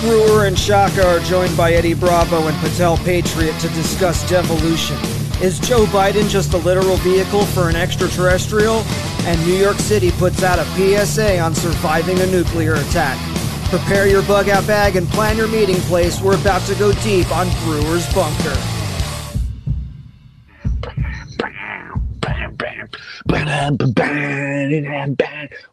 [0.00, 4.96] Breuer and Shaka are joined by Eddie Bravo and Patel Patriot to discuss devolution.
[5.42, 8.76] Is Joe Biden just a literal vehicle for an extraterrestrial?
[9.26, 13.18] And New York City puts out a PSA on surviving a nuclear attack.
[13.68, 16.18] Prepare your bug out bag and plan your meeting place.
[16.18, 18.56] We're about to go deep on Breuer's Bunker.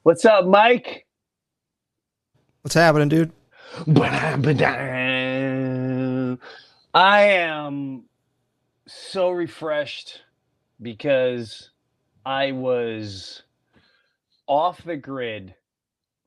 [0.03, 1.05] What's up, Mike?
[2.61, 3.31] What's happening, dude?
[6.93, 8.03] I am
[8.87, 10.21] so refreshed
[10.81, 11.69] because
[12.25, 13.43] I was
[14.47, 15.53] off the grid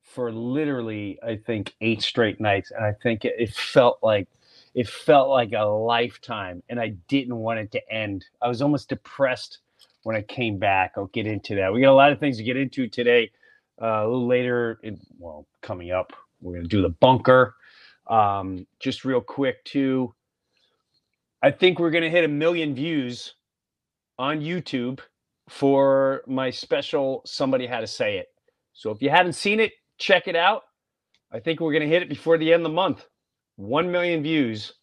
[0.03, 4.27] for literally, I think, eight straight nights, and I think it, felt like
[4.75, 8.25] it felt like a lifetime, and I didn't want it to end.
[8.41, 9.59] I was almost depressed
[10.03, 10.93] when I came back.
[10.97, 11.73] I'll get into that.
[11.73, 13.31] We got a lot of things to get into today.
[13.81, 17.55] Uh, a little later, in, well, coming up, we're going to do the bunker.
[18.09, 20.13] Um, just real quick, too.
[21.43, 23.35] I think we're going to hit a million views
[24.19, 24.99] on YouTube
[25.49, 28.27] for my special Somebody Had to Say It.
[28.73, 30.63] So if you haven't seen it, check it out.
[31.31, 33.05] I think we're going to hit it before the end of the month.
[33.55, 34.73] 1 million views.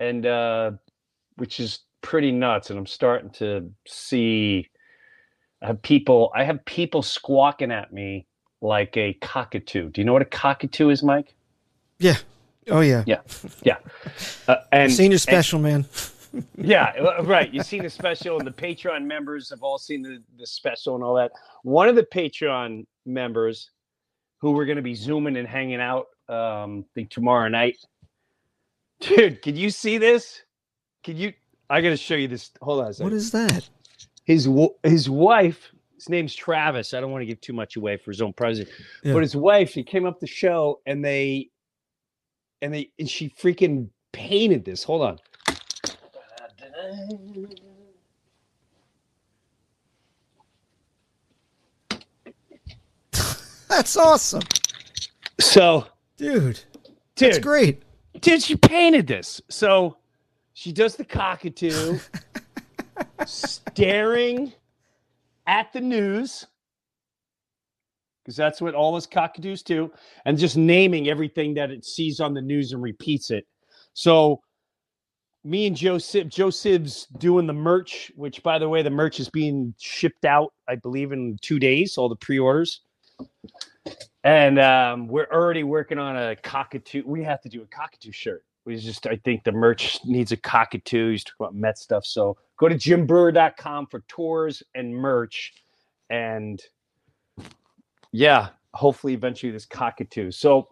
[0.00, 0.72] And uh,
[1.36, 2.70] which is pretty nuts.
[2.70, 4.68] And I'm starting to see
[5.62, 8.27] I have people I have people squawking at me
[8.60, 9.90] like a cockatoo.
[9.90, 11.34] Do you know what a cockatoo is, Mike?
[11.98, 12.16] Yeah.
[12.68, 13.04] Oh yeah.
[13.06, 13.20] Yeah.
[13.62, 13.78] Yeah.
[14.46, 15.86] Uh, and Seen your special, man.
[16.56, 17.52] yeah, uh, right.
[17.52, 21.02] You've seen the special, and the Patreon members have all seen the, the special and
[21.02, 21.32] all that.
[21.62, 23.70] One of the Patreon members
[24.40, 27.78] who we're going to be zooming and hanging out, um, I think tomorrow night.
[29.00, 30.42] Dude, can you see this?
[31.04, 31.32] Can you?
[31.70, 32.50] I got to show you this.
[32.60, 32.92] Hold on.
[32.94, 33.68] What is that?
[34.28, 34.48] his
[34.84, 35.72] his wife?
[35.98, 36.94] His name's Travis.
[36.94, 38.72] I don't want to give too much away for his own president,
[39.02, 39.14] Yeah.
[39.14, 39.70] but his wife.
[39.70, 41.50] She came up the show, and they,
[42.62, 44.84] and they, and she freaking painted this.
[44.84, 45.18] Hold on.
[53.68, 54.42] That's awesome,
[55.38, 56.60] So, dude.
[57.16, 57.82] dude, That's great.
[58.20, 59.40] dude, she painted this.
[59.48, 59.98] So
[60.54, 61.98] she does the cockatoo
[63.26, 64.52] staring
[65.48, 66.46] at the news.
[68.22, 69.90] Because that's what all us cockatoos do,
[70.26, 73.46] and just naming everything that it sees on the news and repeats it.
[73.94, 74.42] So
[75.44, 79.18] me and Joe Sib, Joe Sib's doing the merch, which by the way, the merch
[79.18, 82.82] is being shipped out, I believe, in two days, all the pre-orders.
[84.24, 87.04] And um, we're already working on a cockatoo.
[87.06, 88.44] We have to do a cockatoo shirt.
[88.68, 91.12] We just, I think the merch needs a cockatoo.
[91.12, 92.04] He's talking about Met stuff.
[92.04, 95.54] So go to jimbreuer.com for tours and merch.
[96.10, 96.62] And
[98.12, 100.30] yeah, hopefully eventually this cockatoo.
[100.32, 100.68] So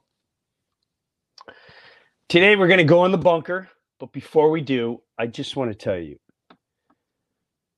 [2.28, 3.70] today we're going to go in the bunker.
[3.98, 6.18] But before we do, I just want to tell you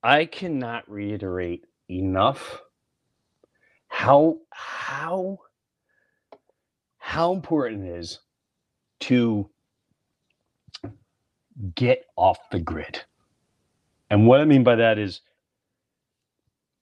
[0.02, 2.60] I cannot reiterate enough
[3.86, 5.38] how how
[6.98, 8.18] how important it is
[8.98, 9.48] to
[11.74, 13.00] get off the grid.
[14.10, 15.20] And what I mean by that is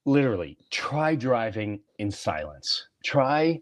[0.05, 2.87] literally try driving in silence.
[3.03, 3.61] Try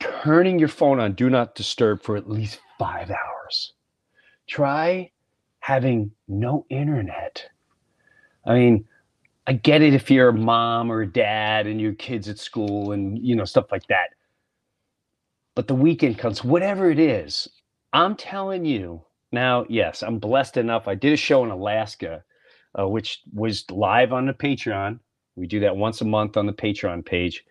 [0.00, 3.72] turning your phone on do not disturb for at least 5 hours.
[4.46, 5.10] Try
[5.60, 7.44] having no internet.
[8.46, 8.86] I mean,
[9.46, 12.92] I get it if you're a mom or a dad and your kids at school
[12.92, 14.10] and you know stuff like that.
[15.54, 17.48] But the weekend comes, whatever it is,
[17.92, 19.64] I'm telling you now.
[19.68, 20.88] Yes, I'm blessed enough.
[20.88, 22.22] I did a show in Alaska,
[22.78, 24.98] uh, which was live on the Patreon.
[25.36, 27.44] We do that once a month on the Patreon page.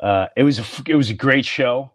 [0.00, 1.90] Uh, it was a, it was a great show.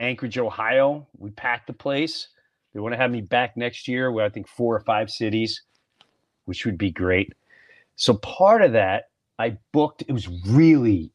[0.00, 1.06] Anchorage, Ohio.
[1.18, 2.28] We packed the place.
[2.72, 4.10] They want to have me back next year.
[4.12, 5.62] Where I think four or five cities,
[6.44, 7.32] which would be great.
[7.96, 10.04] So part of that, I booked.
[10.06, 11.10] It was really,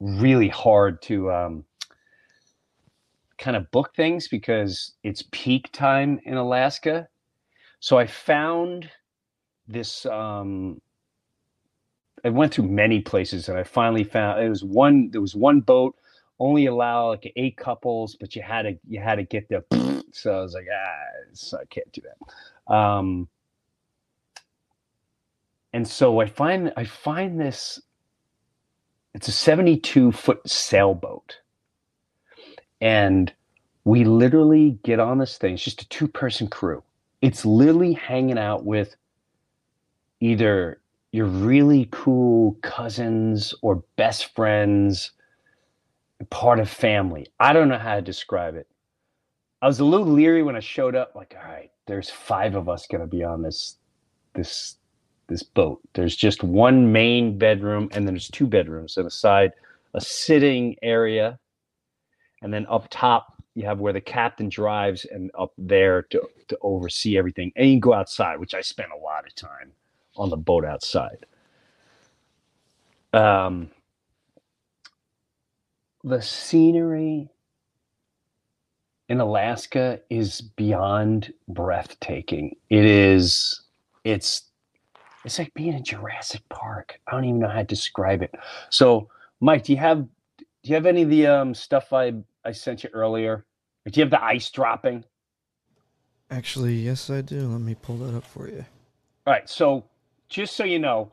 [0.00, 1.64] really hard to um,
[3.38, 7.08] kind of book things because it's peak time in Alaska.
[7.80, 8.90] So I found
[9.66, 10.06] this.
[10.06, 10.80] Um,
[12.24, 15.10] I went through many places, and I finally found it was one.
[15.10, 15.94] There was one boat
[16.40, 19.64] only allow like eight couples, but you had to you had to get the.
[20.10, 22.74] So I was like, ah, I can't do that.
[22.74, 23.28] Um,
[25.74, 27.80] and so I find I find this.
[29.14, 31.40] It's a 72 foot sailboat,
[32.80, 33.32] and
[33.84, 35.54] we literally get on this thing.
[35.54, 36.82] It's just a two person crew.
[37.20, 38.94] It's literally hanging out with
[40.20, 40.80] either
[41.12, 45.12] your really cool cousins or best friends,
[46.30, 47.26] part of family.
[47.40, 48.66] I don't know how to describe it.
[49.62, 52.68] I was a little leery when I showed up, like, all right, there's five of
[52.68, 53.76] us gonna be on this
[54.34, 54.76] this
[55.28, 55.80] this boat.
[55.94, 59.52] There's just one main bedroom, and then there's two bedrooms and a side,
[59.94, 61.38] a sitting area,
[62.42, 66.58] and then up top you have where the captain drives, and up there to to
[66.62, 67.52] oversee everything.
[67.56, 69.72] And you go outside, which I spent a lot of time
[70.16, 71.26] on the boat outside.
[73.12, 73.70] Um,
[76.04, 77.28] the scenery
[79.08, 82.56] in Alaska is beyond breathtaking.
[82.68, 83.62] It is,
[84.04, 84.42] it's,
[85.24, 87.00] it's like being in Jurassic Park.
[87.06, 88.34] I don't even know how to describe it.
[88.70, 89.08] So,
[89.40, 90.06] Mike, do you have,
[90.36, 92.12] do you have any of the um, stuff I
[92.44, 93.44] I sent you earlier?
[93.86, 95.04] Do you have the ice dropping?
[96.30, 97.40] Actually, yes, I do.
[97.48, 98.64] Let me pull that up for you.
[99.26, 99.48] All right.
[99.48, 99.84] So
[100.28, 101.12] just so you know,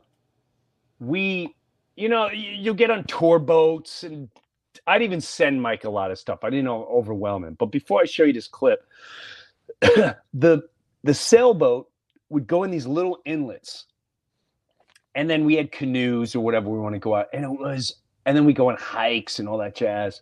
[1.00, 1.54] we,
[1.96, 4.28] you know, you'll get on tour boats, and
[4.86, 6.40] I'd even send Mike a lot of stuff.
[6.42, 7.54] I didn't overwhelm him.
[7.54, 8.86] But before I show you this clip,
[9.80, 10.68] the
[11.02, 11.88] the sailboat
[12.28, 13.86] would go in these little inlets,
[15.14, 17.96] and then we had canoes or whatever we want to go out, and it was,
[18.26, 20.20] and then we go on hikes and all that jazz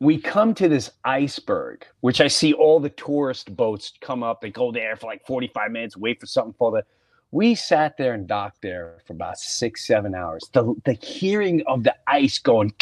[0.00, 4.40] we come to this iceberg, which I see all the tourist boats come up.
[4.40, 6.84] They go there for like 45 minutes, wait for something for the.
[7.30, 10.48] We sat there and docked there for about six, seven hours.
[10.52, 12.72] The, the hearing of the ice going,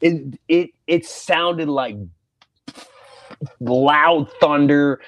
[0.00, 1.96] it, it, it sounded like
[3.58, 5.00] loud thunder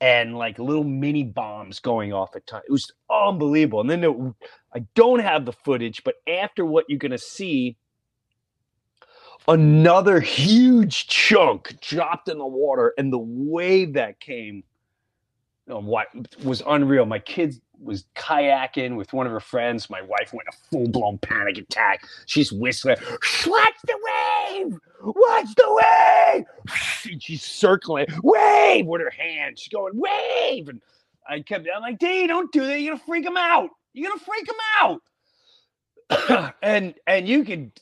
[0.00, 2.64] and like little mini bombs going off at times.
[2.68, 3.80] It was unbelievable.
[3.80, 4.16] And then it,
[4.74, 7.76] I don't have the footage, but after what you're going to see,
[9.48, 14.64] another huge chunk dropped in the water, and the wave that came
[15.66, 17.06] was unreal.
[17.06, 19.90] My kids was kayaking with one of her friends.
[19.90, 22.06] My wife went a full blown panic attack.
[22.26, 22.96] She's whistling,
[23.46, 24.78] "Watch the wave!
[25.02, 29.58] Watch the wave!" she's circling, wave with her hand.
[29.58, 30.80] She's going, "Wave!" And
[31.28, 32.80] I kept, I'm like, "Dee, don't do that.
[32.80, 33.70] You're gonna freak him out.
[33.92, 37.72] You're gonna freak him out." and and you could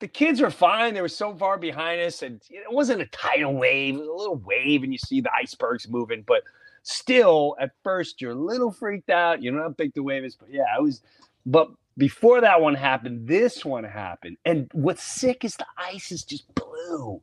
[0.00, 0.94] the kids were fine.
[0.94, 3.94] They were so far behind us, and it wasn't a tidal wave.
[3.94, 6.24] It was a little wave, and you see the icebergs moving.
[6.26, 6.42] But
[6.82, 9.42] still, at first, you're a little freaked out.
[9.42, 11.02] You know how big the wave is, but yeah, I was.
[11.44, 16.24] But before that one happened, this one happened, and what's sick is the ice is
[16.24, 17.20] just blue.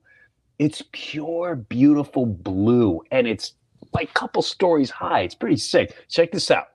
[0.60, 3.54] It's pure, beautiful blue, and it's
[3.94, 5.22] like a couple stories high.
[5.22, 5.96] It's pretty sick.
[6.10, 6.68] Check this out.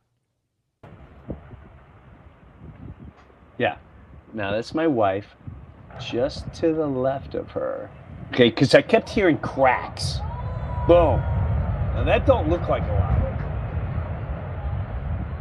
[3.58, 3.76] Yeah.
[4.32, 5.37] Now that's my wife
[6.00, 7.90] just to the left of her.
[8.32, 10.18] Okay, because I kept hearing cracks.
[10.86, 11.20] Boom.
[11.94, 13.18] Now that don't look like a lot.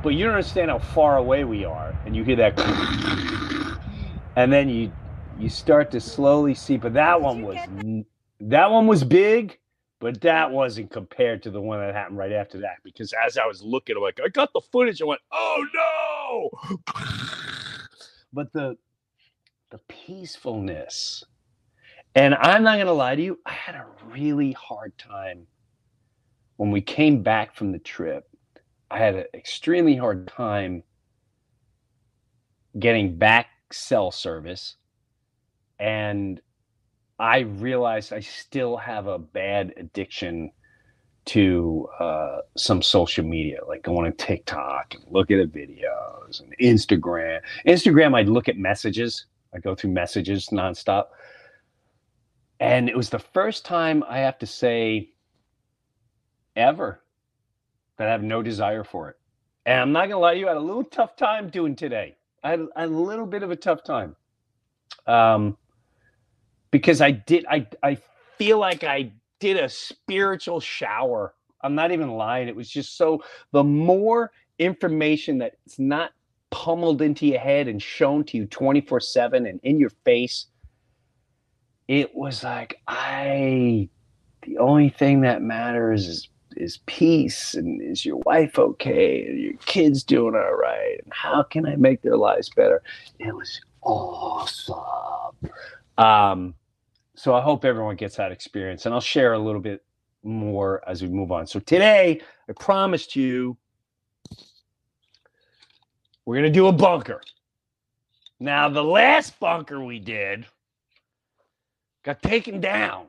[0.03, 2.59] But you don't understand how far away we are, and you hear that,
[4.35, 4.91] and then you
[5.39, 6.77] you start to slowly see.
[6.77, 7.57] But that one was
[8.41, 9.59] that one was big,
[9.99, 12.77] but that wasn't compared to the one that happened right after that.
[12.83, 15.01] Because as I was looking, I'm like, I got the footage.
[15.01, 16.77] I went, oh no!
[18.33, 18.77] But the
[19.71, 21.23] the peacefulness.
[22.13, 25.47] And I'm not going to lie to you, I had a really hard time
[26.57, 28.27] when we came back from the trip.
[28.91, 30.83] I had an extremely hard time
[32.77, 34.75] getting back cell service.
[35.79, 36.41] And
[37.17, 40.51] I realized I still have a bad addiction
[41.23, 46.53] to uh, some social media, like going on TikTok and look at the videos and
[46.59, 47.39] Instagram.
[47.65, 51.07] Instagram, I'd look at messages I go through messages nonstop.
[52.59, 55.11] And it was the first time I have to say
[56.55, 57.01] ever
[57.97, 59.15] that I have no desire for it.
[59.65, 62.17] And I'm not gonna lie to you, I had a little tough time doing today.
[62.43, 64.15] I had a little bit of a tough time.
[65.07, 65.57] Um
[66.71, 67.97] because I did I I
[68.37, 71.33] feel like I did a spiritual shower.
[71.61, 72.47] I'm not even lying.
[72.47, 76.11] It was just so the more information that's not
[76.51, 80.45] pummeled into your head and shown to you 24 7 and in your face.
[81.87, 83.89] It was like, I,
[84.43, 89.53] the only thing that matters is, is peace and is your wife okay and your
[89.65, 92.83] kids doing all right and how can i make their lives better
[93.19, 94.75] it was awesome
[95.97, 96.53] um,
[97.15, 99.85] so i hope everyone gets that experience and i'll share a little bit
[100.23, 103.55] more as we move on so today i promised you
[106.25, 107.21] we're going to do a bunker
[108.39, 110.45] now the last bunker we did
[112.03, 113.07] got taken down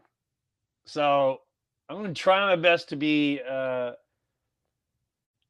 [0.84, 1.40] so
[1.88, 3.92] I'm going to try my best to be uh,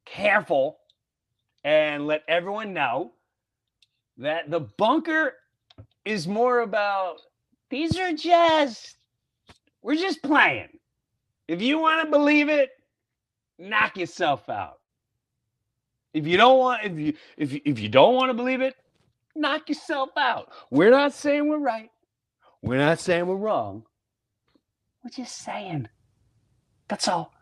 [0.05, 0.79] careful
[1.63, 3.13] and let everyone know
[4.17, 5.35] that the bunker
[6.05, 7.21] is more about
[7.69, 8.97] these are just
[9.81, 10.69] we're just playing.
[11.47, 12.71] If you want to believe it,
[13.59, 14.79] knock yourself out.
[16.13, 18.75] If you don't want if you if you, if you don't want to believe it,
[19.35, 20.51] knock yourself out.
[20.69, 21.89] We're not saying we're right.
[22.61, 23.83] We're not saying we're wrong.
[25.03, 25.89] We're just saying
[26.87, 27.33] that's all.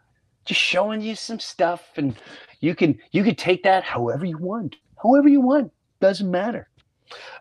[0.46, 2.16] Just showing you some stuff, and
[2.62, 5.72] you can you can take that however you want, however you want.
[6.00, 6.70] Doesn't matter.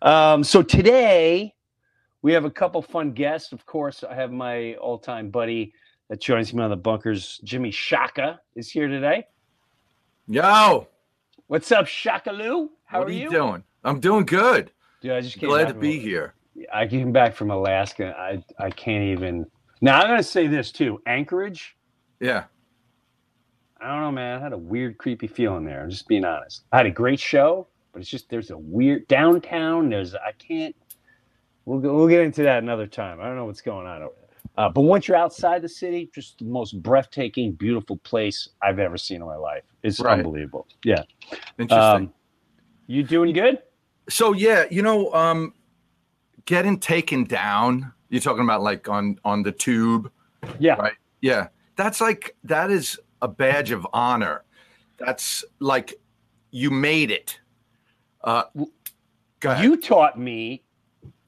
[0.03, 1.55] Um, so today
[2.23, 3.53] we have a couple fun guests.
[3.53, 5.73] Of course, I have my all-time buddy
[6.09, 7.41] that joins me on the bunkers.
[7.45, 9.27] Jimmy Shaka is here today.
[10.29, 10.89] Yo,
[11.51, 12.71] what's up, Shaka Lou?
[12.85, 13.29] How what are, you?
[13.29, 13.65] doing?
[13.83, 14.71] I'm doing good.
[15.01, 16.35] Dude, I just came glad to be from, here.
[16.73, 18.15] I came back from Alaska.
[18.17, 19.47] I I can't even.
[19.81, 21.03] Now I'm gonna say this too.
[21.07, 21.77] Anchorage
[22.21, 22.45] yeah.
[23.81, 24.39] I don't know, man.
[24.39, 25.83] I had a weird, creepy feeling there.
[25.83, 26.65] I'm just being honest.
[26.71, 29.89] I had a great show, but it's just there's a weird downtown.
[29.89, 30.77] There's I can't.
[31.65, 33.21] We'll go, we'll get into that another time.
[33.21, 34.30] I don't know what's going on over there.
[34.57, 38.99] Uh, but once you're outside the city, just the most breathtaking, beautiful place I've ever
[38.99, 39.63] seen in my life.
[39.83, 40.19] It's right.
[40.19, 40.67] unbelievable.
[40.85, 41.03] Yeah.
[41.59, 42.07] Interesting.
[42.07, 42.13] Um,
[42.87, 43.59] you doing good?
[44.09, 45.55] So yeah, you know, um,
[46.45, 47.93] getting taken down.
[48.09, 50.11] You're talking about like on on the tube.
[50.59, 50.75] Yeah.
[50.75, 50.95] Right.
[51.21, 51.49] Yeah
[51.81, 54.45] that's like that is a badge of honor.
[54.99, 55.95] That's like
[56.51, 57.41] you made it.
[58.23, 58.45] Uh,
[59.61, 60.63] you taught me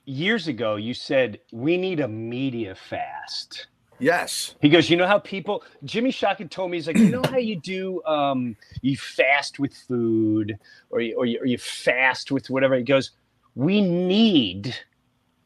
[0.05, 0.77] years ago.
[0.77, 3.67] You said we need a media fast.
[3.99, 4.57] Yes.
[4.61, 7.39] He goes, you know how people Jimmy Shaka told me he's like, you know how
[7.39, 10.59] you do um you fast with food
[10.91, 12.77] or you, or you, or you fast with whatever.
[12.77, 13.13] He goes,
[13.55, 14.75] we need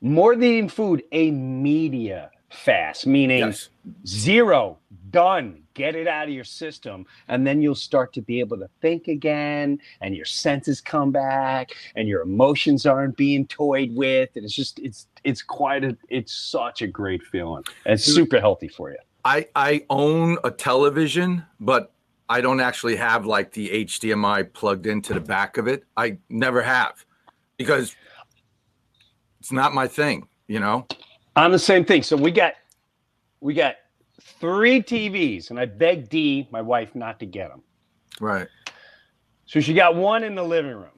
[0.01, 3.69] more than food, a media fast, meaning yes.
[4.07, 4.79] zero,
[5.17, 7.07] done, get it out of your system.
[7.29, 11.71] And then you'll start to be able to think again, and your senses come back,
[11.95, 14.29] and your emotions aren't being toyed with.
[14.35, 17.65] And it's just, it's, it's quite a, it's such a great feeling.
[17.87, 18.99] And it's super healthy for you.
[19.25, 21.95] I, I own a television, but
[22.29, 25.85] I don't actually have like the HDMI plugged into the back of it.
[25.97, 27.07] I never have
[27.57, 27.97] because
[29.41, 30.87] it's not my thing, you know?
[31.37, 32.03] I'm the same thing.
[32.03, 32.53] So we got
[33.41, 33.77] we got
[34.41, 37.63] three TVs, and I begged Dee, my wife, not to get them.
[38.21, 38.49] Right.
[39.47, 40.91] So she got one in the living room.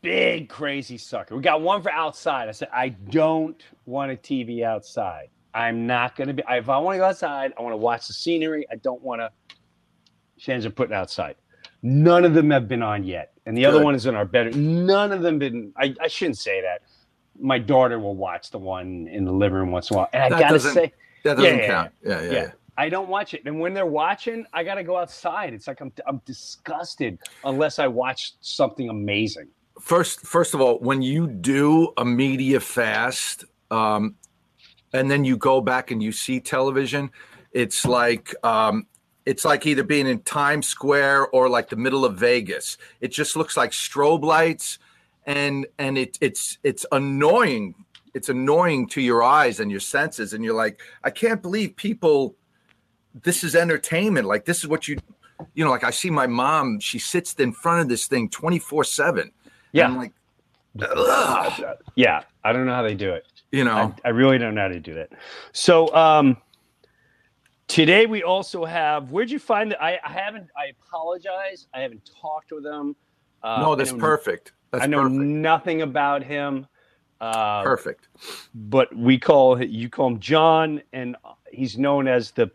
[0.00, 1.36] Big crazy sucker.
[1.36, 2.48] We got one for outside.
[2.48, 5.28] I said, I don't want a TV outside.
[5.54, 8.14] I'm not gonna be if I want to go outside, I want to watch the
[8.14, 8.66] scenery.
[8.70, 9.30] I don't want to
[10.38, 11.36] she ends up putting outside.
[11.82, 13.32] None of them have been on yet.
[13.44, 13.74] And the Good.
[13.74, 14.86] other one is in our bedroom.
[14.86, 16.82] None of them been I, I shouldn't say that
[17.38, 20.08] my daughter will watch the one in the living room once in a while.
[20.12, 20.92] And I that gotta say,
[21.24, 21.92] that doesn't yeah, count.
[22.04, 22.50] Yeah yeah, yeah, yeah.
[22.76, 25.52] I don't watch it, and when they're watching, I gotta go outside.
[25.52, 29.48] It's like I'm I'm disgusted unless I watch something amazing.
[29.80, 34.14] First, first of all, when you do a media fast, um,
[34.92, 37.10] and then you go back and you see television,
[37.52, 38.86] it's like um,
[39.26, 42.78] it's like either being in Times Square or like the middle of Vegas.
[43.00, 44.78] It just looks like strobe lights
[45.26, 47.74] and and it, it's it's annoying
[48.14, 52.34] it's annoying to your eyes and your senses and you're like i can't believe people
[53.22, 54.98] this is entertainment like this is what you
[55.54, 58.84] you know like i see my mom she sits in front of this thing 24
[58.84, 59.30] 7
[59.72, 60.12] yeah i'm like
[60.80, 61.76] Ugh.
[61.96, 64.62] yeah i don't know how they do it you know I, I really don't know
[64.62, 65.10] how to do that
[65.52, 66.36] so um
[67.68, 72.08] today we also have where'd you find that I, I haven't i apologize i haven't
[72.20, 72.96] talked with them
[73.42, 75.20] uh, no that's perfect that's I know perfect.
[75.20, 76.66] nothing about him.
[77.22, 78.08] Uh, perfect.
[78.52, 81.16] But we call you call him John, and
[81.52, 82.50] he's known as the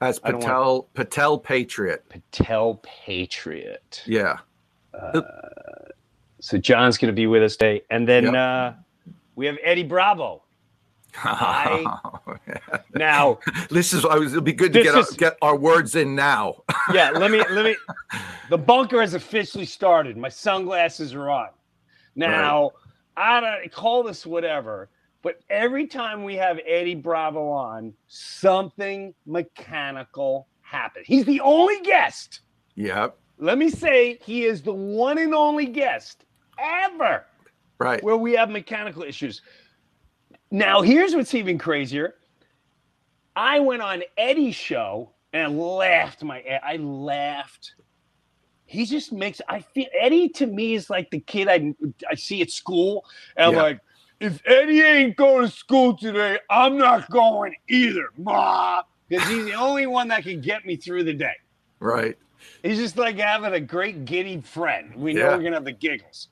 [0.00, 2.08] as Patel want, Patel Patriot.
[2.08, 4.04] Patel Patriot.
[4.06, 4.38] Yeah.
[4.94, 5.22] Uh,
[6.40, 8.34] so John's going to be with us today, and then yep.
[8.34, 8.72] uh,
[9.34, 10.44] we have Eddie Bravo.
[11.24, 11.98] I,
[12.94, 13.38] now
[13.70, 16.14] this is I was, it'll be good to get is, our, get our words in
[16.14, 16.62] now.
[16.92, 17.74] yeah, let me let me.
[18.50, 20.16] The bunker has officially started.
[20.16, 21.48] My sunglasses are on.
[22.14, 22.72] Now right.
[23.16, 24.90] I don't call this whatever,
[25.22, 31.06] but every time we have Eddie Bravo on, something mechanical happens.
[31.06, 32.40] He's the only guest.
[32.74, 33.16] Yep.
[33.38, 36.24] Let me say, he is the one and only guest
[36.58, 37.24] ever
[37.78, 38.02] Right.
[38.02, 39.42] where we have mechanical issues.
[40.50, 42.14] Now, here's what's even crazier.
[43.34, 47.74] I went on Eddie's show and laughed my I laughed.
[48.66, 51.74] He just makes I feel Eddie to me is like the kid I
[52.10, 53.04] I see at school
[53.36, 53.62] and I'm Yeah.
[53.62, 53.80] like
[54.20, 58.82] if Eddie ain't going to school today, I'm not going either, ma.
[59.08, 61.34] Because he's the only one that can get me through the day.
[61.80, 62.16] Right.
[62.62, 64.94] He's just like having a great giddy friend.
[64.96, 65.36] We know Yeah.
[65.36, 66.28] we're gonna have the giggles.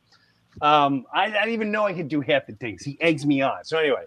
[0.60, 2.82] Um, I, I didn't even know I could do half the things.
[2.82, 3.64] He eggs me on.
[3.64, 4.04] So anyway,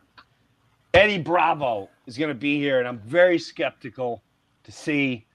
[0.93, 4.23] Eddie Bravo is gonna be here, and I'm very skeptical
[4.63, 5.26] to see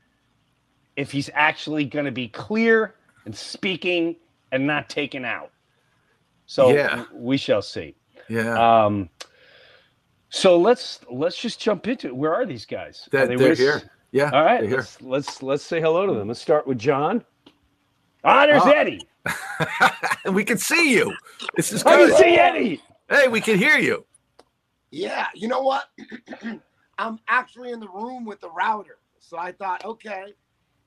[0.97, 2.95] if he's actually gonna be clear
[3.25, 4.17] and speaking
[4.51, 5.51] and not taken out.
[6.47, 7.05] So Yeah.
[7.13, 7.95] we shall see.
[8.29, 8.85] Yeah.
[8.85, 9.09] Um,
[10.29, 12.17] so let's let's just jump into it.
[12.17, 13.09] Where are these guys?
[13.13, 13.83] Are they they're with here.
[14.13, 14.31] Yeah.
[14.33, 14.77] All right, here.
[14.79, 16.29] let's, let's let's say hello to them.
[16.29, 17.25] Let's start with John.
[18.25, 18.71] Ah, there's Ah.
[18.71, 19.01] Eddie.
[20.25, 21.15] and we can see you.
[21.57, 22.81] This is I can see Eddie.
[23.09, 24.05] Hey, we can hear you.
[24.91, 25.85] Yeah, you know what?
[26.99, 28.99] I'm actually in the room with the router.
[29.19, 30.35] So I thought, okay,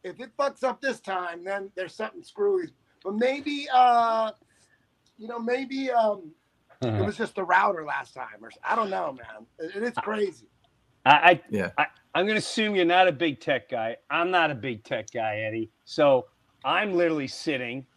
[0.05, 2.69] if it fucks up this time, then there's something screwy.
[3.03, 4.31] But maybe uh
[5.17, 6.31] you know, maybe um
[6.97, 9.47] it was just the router last time or s- I don't know, man.
[9.59, 10.47] It, it's crazy.
[11.05, 11.71] I, I Yeah.
[11.77, 13.97] I, I'm gonna assume you're not a big tech guy.
[14.11, 15.71] I'm not a big tech guy, Eddie.
[15.85, 16.27] So
[16.63, 17.87] I'm literally sitting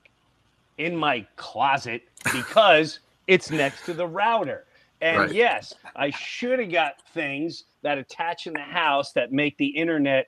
[0.78, 4.64] in my closet because it's next to the router.
[5.00, 5.30] And Right.
[5.30, 10.26] yes, I should have got things that attach in the house that make the internet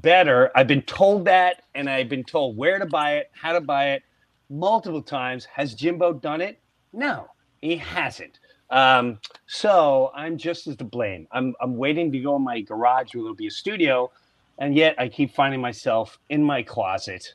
[0.00, 0.50] better.
[0.54, 3.90] I've been told that, and I've been told where to buy it, how to buy
[3.90, 4.02] it
[4.50, 5.44] multiple times.
[5.44, 6.60] Has Jimbo done it?
[6.92, 7.28] No,
[7.60, 8.38] he hasn't.
[8.70, 11.26] Um, so I'm just as to blame.
[11.32, 14.10] I'm I'm waiting to go in my garage where there'll be a studio,
[14.58, 17.34] and yet I keep finding myself in my closet,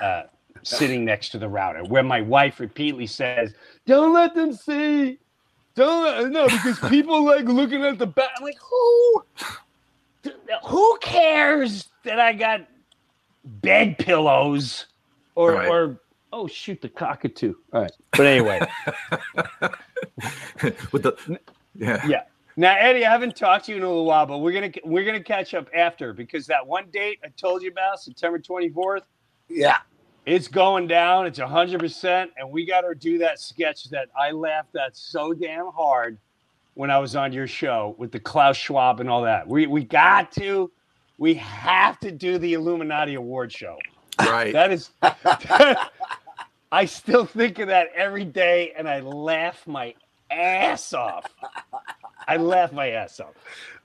[0.00, 0.24] uh,
[0.62, 3.54] sitting next to the router, where my wife repeatedly says,
[3.86, 5.18] "Don't let them see."
[5.74, 8.28] Don't let, no, because people like looking at the back.
[8.36, 9.24] I'm like, who?
[10.66, 12.66] Who cares that I got
[13.44, 14.86] bed pillows
[15.34, 15.68] or Right.
[15.68, 16.00] or
[16.32, 17.54] oh shoot the cockatoo.
[17.72, 18.60] All right, but anyway.
[20.92, 21.38] With the
[21.74, 22.06] yeah.
[22.06, 22.22] Yeah.
[22.56, 25.04] Now, Eddie, I haven't talked to you in a little while, but we're gonna we're
[25.04, 29.04] gonna catch up after because that one date I told you about, September twenty fourth,
[29.48, 29.78] Yeah.
[30.26, 31.26] it's going down.
[31.26, 35.32] It's hundred percent, and we got to do that sketch that I laughed at so
[35.32, 36.18] damn hard
[36.74, 39.46] when I was on your show with the Klaus Schwab and all that.
[39.48, 40.70] We we got to,
[41.18, 43.78] we have to do the Illuminati award show.
[44.20, 44.52] Right.
[44.52, 44.90] That is,
[46.72, 49.94] I still think of that every day, and I laugh my
[50.30, 51.30] ass off.
[52.26, 53.34] I laugh my ass off.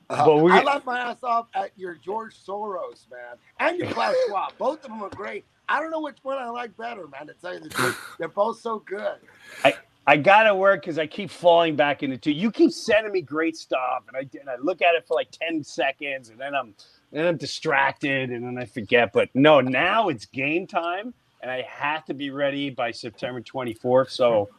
[0.09, 3.89] Uh, But we- I laughed my ass off at your George Soros, man, and your
[3.91, 4.53] Klaus Schwab.
[4.57, 5.45] Both of them are great.
[5.69, 7.27] I don't know which one I like better, man.
[7.27, 9.17] To tell you the truth, they're both so good.
[9.65, 9.75] I
[10.15, 12.31] gotta work because I keep falling back into two.
[12.31, 15.29] You keep sending me great stuff, and I and I look at it for like
[15.31, 16.73] ten seconds, and then I'm
[17.11, 19.11] then I'm distracted, and then I forget.
[19.11, 24.09] But no, now it's game time, and I have to be ready by September 24th.
[24.11, 24.49] So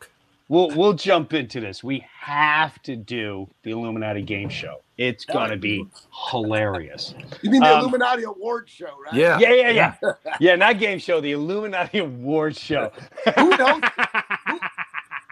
[0.49, 1.83] we'll we'll jump into this.
[1.83, 4.83] We have to do the Illuminati game show.
[4.99, 5.87] It's gonna be
[6.31, 7.15] hilarious.
[7.41, 9.15] You mean the Um, Illuminati Award Show, right?
[9.15, 9.39] Yeah.
[9.39, 10.57] Yeah, yeah, yeah, yeah.
[10.57, 12.93] Not game show, the Illuminati award show.
[13.37, 13.85] Who would host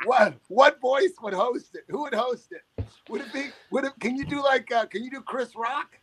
[0.06, 1.84] what what voice would host it?
[1.90, 2.62] Who would host it?
[3.10, 5.98] Would it be would it can you do like uh, can you do Chris Rock?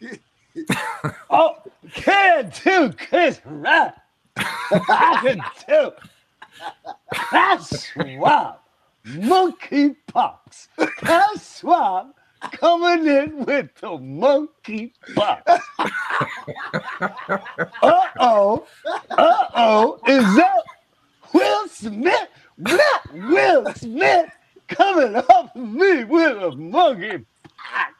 [1.30, 1.56] Oh,
[1.94, 3.94] can do Chris Rock.
[4.36, 5.92] I can do.
[7.32, 8.58] That's Schwab.
[9.04, 10.68] Monkey pox.
[11.02, 12.08] That's Schwab
[12.52, 15.50] coming in with the monkey pox.
[17.82, 18.66] Uh oh.
[19.10, 20.00] Uh oh.
[20.06, 20.62] Is that
[21.34, 22.28] Will Smith?
[22.60, 24.30] Not Will Smith
[24.68, 27.24] coming up me with a monkey
[27.56, 27.94] pox.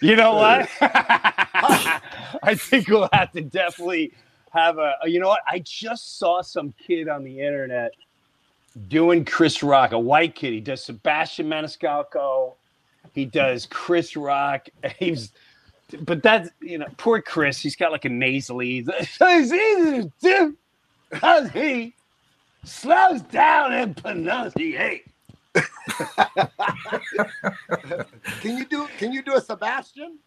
[0.00, 0.68] you know what?
[2.42, 4.12] I think we'll have to definitely
[4.52, 4.94] have a.
[5.04, 5.40] You know what?
[5.48, 7.92] I just saw some kid on the internet
[8.88, 10.52] doing Chris Rock, a white kid.
[10.52, 12.54] He does Sebastian Maniscalco.
[13.14, 14.68] He does Chris Rock.
[14.98, 15.32] He's,
[16.00, 17.60] but that's you know, poor Chris.
[17.60, 18.84] He's got like a nasally.
[18.86, 20.56] It's easy to do
[21.10, 21.94] because he
[22.64, 25.04] slows down and pronunciate.
[28.40, 30.18] Can you do can you do a Sebastian?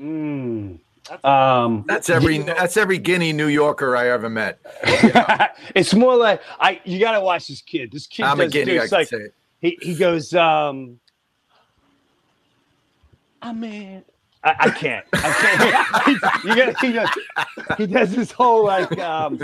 [0.00, 0.78] Mm.
[1.08, 4.60] That's Um, That's every that's every Guinea New Yorker I ever met.
[5.74, 6.80] it's more like I.
[6.84, 7.90] You got to watch this kid.
[7.92, 8.52] This kid I'm a does.
[8.52, 11.00] dude, Guinea, I it's like say he he goes, um,
[13.40, 14.04] I mean,
[14.44, 15.04] I, I can't.
[15.12, 16.04] I can't.
[16.42, 17.08] he, you got, he, goes,
[17.76, 19.40] he does this whole like, um,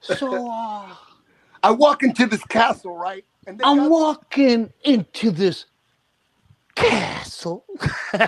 [0.00, 0.94] so uh,
[1.62, 3.24] I walk into this castle, right?
[3.46, 5.66] And I'm got- walking into this
[6.74, 7.64] castle.
[8.12, 8.18] he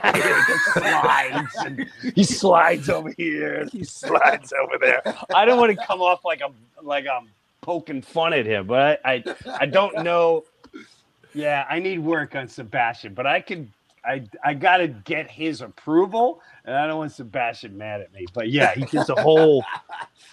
[0.72, 5.02] slides and he slides over here he slides over there.
[5.35, 7.28] I don't want to come off like I'm like I'm
[7.61, 9.24] poking fun at him, but I I,
[9.61, 10.44] I don't know.
[11.35, 13.72] Yeah, I need work on Sebastian, but I can
[14.05, 18.27] I I gotta get his approval, and I don't want Sebastian mad at me.
[18.33, 19.65] But yeah, he gets a whole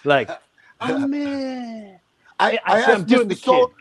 [0.04, 0.30] like,
[0.80, 2.00] oh man.
[2.38, 3.44] I, I I, asked doing the Mr.
[3.44, 3.76] Sol- kid.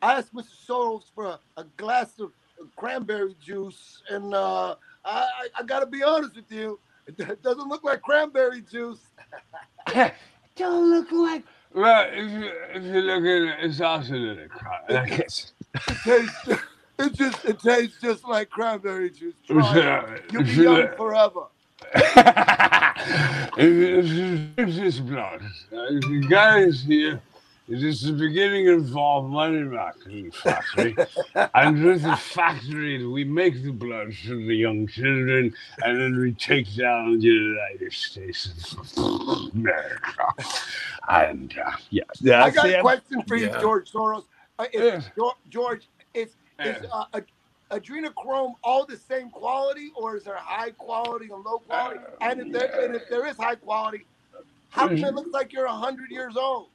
[0.00, 0.66] I asked Mr.
[0.66, 2.32] Soros for a, a glass of
[2.76, 4.74] cranberry juice, and uh,
[5.04, 9.00] I, I, got to be honest with you, it doesn't look like cranberry juice.
[10.56, 11.44] don't look like.
[11.74, 14.90] Well, if you, if you look at it, it's also in a crowd.
[14.90, 15.52] I guess.
[15.74, 16.62] It tastes,
[16.98, 19.34] it just it tastes just like cranberry juice.
[19.46, 20.24] Try it.
[20.32, 21.44] You'll be young forever.
[23.56, 27.20] if, if you drink this blood, uh, if you guys here,
[27.68, 30.96] it is the beginning of our money marketing factory.
[31.54, 36.32] and with the factory, we make the blood for the young children, and then we
[36.32, 40.24] take down the United States of America.
[41.08, 43.60] And uh, yeah, yeah, I got see, a I'm- question for you, Yeah.
[43.60, 44.24] George Soros.
[44.58, 45.34] Uh, is, Yes.
[45.50, 47.26] George, is is uh, ad-
[47.72, 52.00] adrenochrome all the same quality, or is there high quality and low quality?
[52.20, 54.06] And if there and if there is high quality,
[54.70, 56.70] how come it looks like you're hundred years old?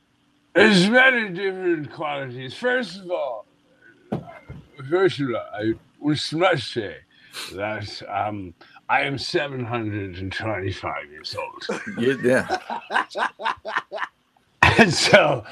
[0.55, 2.53] There's many different qualities.
[2.55, 3.47] First of all,
[4.89, 5.73] first of all, I
[6.33, 6.97] must say
[7.55, 8.53] that um,
[8.89, 11.81] I am 725 years old.
[11.99, 12.57] You- yeah.
[14.79, 15.43] And so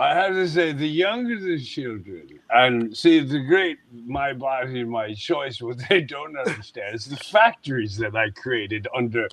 [0.00, 5.14] I have to say, the younger the children, and see, the great my body, my
[5.14, 9.28] choice, what they don't understand is the factories that I created under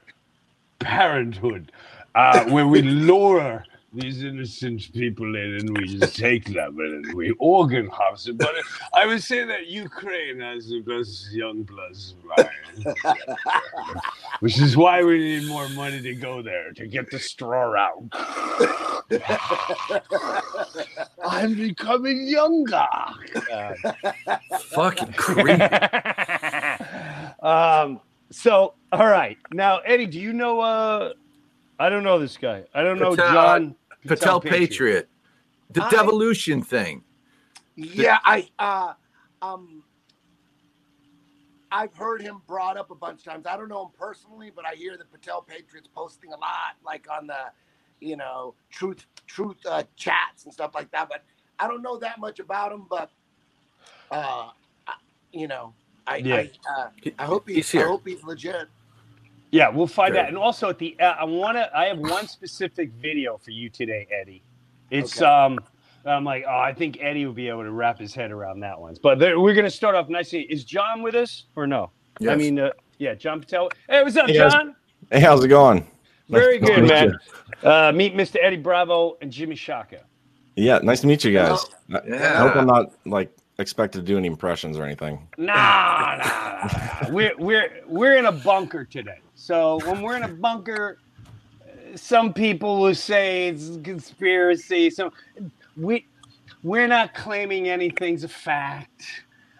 [0.79, 1.71] parenthood,
[2.15, 3.65] uh, where we lure
[3.97, 8.37] these innocent people in and we just take them and we organ harvest them.
[8.37, 8.53] But
[8.93, 12.15] I would say that Ukraine has the best young bloods,
[14.39, 18.03] which is why we need more money to go there to get the straw out.
[21.25, 22.87] I'm becoming younger.
[24.69, 25.61] Fucking creep.
[27.43, 27.99] um.
[28.29, 29.37] So, all right.
[29.53, 30.59] Now, Eddie, do you know?
[30.59, 31.13] Uh,
[31.79, 32.65] I don't know this guy.
[32.73, 33.75] I don't know Patel- John
[34.07, 35.09] Patel Patriot.
[35.71, 37.03] The I- devolution thing.
[37.75, 38.93] Yeah, I uh
[39.41, 39.83] um
[41.71, 43.45] I've heard him brought up a bunch of times.
[43.45, 47.07] I don't know him personally, but I hear the Patel Patriots posting a lot, like
[47.11, 47.51] on the,
[47.99, 51.09] you know, truth truth uh, chats and stuff like that.
[51.09, 51.23] But
[51.59, 52.85] I don't know that much about him.
[52.89, 53.11] But
[54.11, 54.49] uh,
[54.87, 54.93] I-
[55.33, 55.73] you know,
[56.07, 56.35] I Yeah.
[56.35, 56.89] I, uh,
[57.19, 57.83] I hope he's, He's here.
[57.83, 58.69] I hope he's legit.
[59.51, 60.23] Yeah, we'll find Great.
[60.23, 60.27] out.
[60.29, 61.69] And also at the, uh, I want to.
[61.77, 64.43] I have one specific video for you today, Eddie.
[64.91, 65.25] It's Okay.
[65.29, 65.59] um.
[66.05, 68.79] I'm like, oh, I think Eddie will be able to wrap his head around that
[68.79, 68.95] one.
[69.03, 70.43] But there, we're gonna start off nicely.
[70.43, 71.91] Is John with us or no?
[72.27, 73.69] I mean, uh, yeah, John Patel.
[73.89, 74.53] Hey, what's up, Hey, guys.
[74.53, 74.75] John?
[75.11, 75.85] Hey, how's it going?
[76.29, 77.17] Very Nice good, man.
[77.63, 77.69] you.
[77.69, 78.37] Uh, meet Mr.
[78.41, 80.01] Eddie Bravo and Jimmy Shaka.
[80.55, 81.65] Yeah, nice to meet you guys.
[81.89, 81.99] Yeah.
[82.07, 83.29] I hope I'm not like
[83.59, 85.27] expected to do any impressions or anything.
[85.37, 86.67] Nah, nah, nah,
[87.01, 87.09] nah.
[87.09, 89.19] we're we're we're in a bunker today.
[89.35, 90.99] So when we're in a bunker,
[91.95, 94.89] some people will say it's a conspiracy.
[94.89, 95.11] So
[95.75, 96.05] we
[96.63, 99.05] we're not claiming anything's a fact.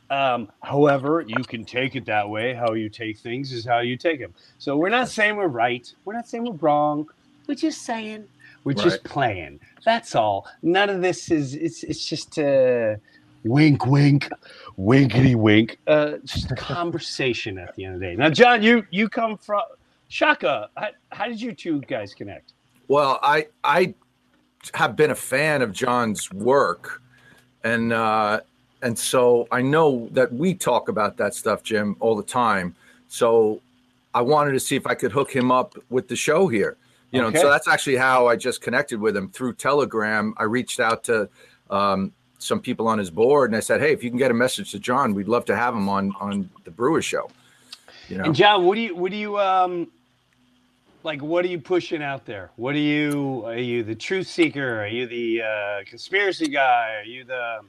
[0.10, 2.54] Um, however, you can take it that way.
[2.54, 4.34] How you take things is how you take them.
[4.58, 5.92] So we're not saying we're right.
[6.06, 7.08] We're not saying we're wrong.
[7.46, 8.28] We're just saying
[8.64, 9.60] we're just playing.
[9.86, 10.48] That's all.
[10.62, 11.56] None of this is.
[11.56, 12.96] It's it's just uh,
[13.44, 14.30] wink, wink,
[14.76, 15.78] winkety wink.
[15.88, 18.16] Uh, just a conversation at the end of the day.
[18.16, 19.62] Now, John, you you come from
[20.08, 20.70] Shaka.
[20.78, 22.54] How, how did you two guys connect?
[22.88, 23.94] Well, I I
[24.74, 27.02] have been a fan of John's work,
[27.64, 28.42] and uh,
[28.82, 32.76] and so I know that we talk about that stuff, Jim, all the time.
[33.08, 33.62] So
[34.14, 36.78] I wanted to see if I could hook him up with the show here.
[37.12, 37.40] You know, Okay.
[37.40, 40.34] so that's actually how I just connected with him through Telegram.
[40.38, 41.30] I reached out to
[41.70, 44.36] um, some people on his board, and I said, "Hey, if you can get a
[44.36, 47.30] message to John, we'd love to have him on on the Breuer Show."
[48.10, 49.92] You know, And John, what do you what do you um
[51.04, 51.22] like?
[51.22, 52.52] What are you pushing out there?
[52.56, 53.44] What are you?
[53.46, 54.82] Are you the truth seeker?
[54.82, 56.96] Are you the uh, conspiracy guy?
[56.96, 57.60] Are you the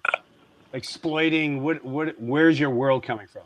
[0.73, 1.63] exploiting?
[1.63, 2.21] What what?
[2.21, 3.45] Where's your world coming from?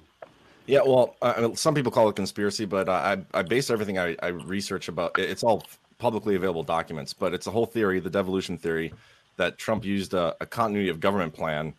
[0.66, 4.16] Yeah, well, I mean, some people call it conspiracy, but I I base everything I,
[4.22, 5.64] I research about it's all
[5.98, 8.94] publicly available documents, but it's a whole theory, the devolution theory,
[9.36, 11.74] that Trump used a, a continuity of government plan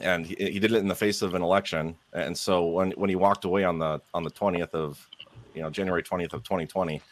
[0.00, 1.96] and he, he did it in the face of an election.
[2.12, 5.06] And so when when he walked away on the on the twentieth of
[5.54, 7.02] you know January twentieth of twenty twenty,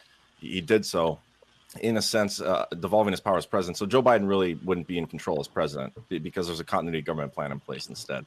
[0.40, 1.18] he did so
[1.80, 3.76] in a sense, uh, devolving his power as president.
[3.76, 7.32] So Joe Biden really wouldn't be in control as president because there's a continuity government
[7.32, 8.26] plan in place instead.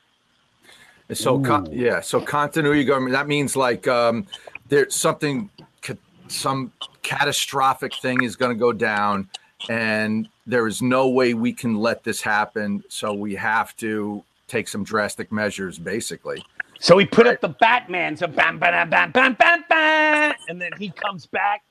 [1.12, 4.26] So con- yeah, so continuity government that means like um,
[4.70, 5.50] there's something,
[5.82, 5.96] ca-
[6.30, 9.30] some catastrophic thing is going to go down,
[9.70, 12.84] and there is no way we can let this happen.
[12.90, 16.46] So we have to take some drastic measures, basically.
[16.80, 20.72] So he put up the Batman, so bam, bam, bam, bam, bam, bam, and then
[20.78, 21.64] he comes back.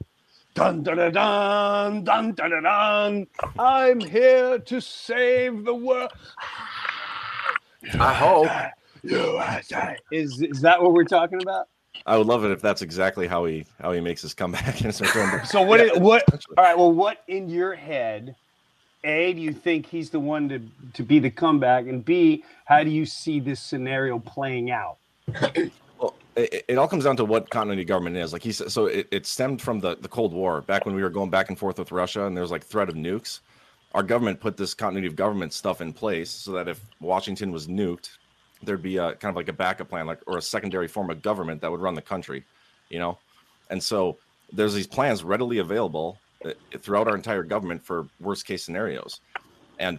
[0.55, 3.26] Dun dun dun dun dun dun dun.
[3.59, 6.12] I'm here to save the world.
[7.98, 8.48] I hope.
[10.11, 11.68] Is is that what we're talking about?
[12.07, 14.81] I would love it if that's exactly how he how he makes his comeback.
[14.83, 15.44] And starts going.
[15.44, 15.81] So what?
[15.81, 16.24] Yeah, is- what?
[16.57, 16.76] All right.
[16.76, 18.37] Well, what in your head?
[19.05, 20.61] A, do you think he's the one to
[20.94, 21.87] to be the comeback?
[21.87, 24.98] And B, how do you see this scenario playing out?
[25.98, 28.33] Well, it, it all comes down to what continuity of government is.
[28.33, 31.02] Like he said, so it, it stemmed from the, the Cold War, back when we
[31.02, 33.40] were going back and forth with Russia, and there was like threat of nukes.
[33.94, 37.68] Our government put this continuity of government stuff in place so that if Washington was
[37.68, 38.11] nuked,
[38.62, 41.22] there'd be a kind of like a backup plan, like or a secondary form of
[41.22, 42.44] government that would run the country,
[42.88, 43.18] you know.
[43.70, 44.18] And so
[44.53, 49.20] there's these plans readily available uh, throughout our entire government for worst case scenarios.
[49.79, 49.98] And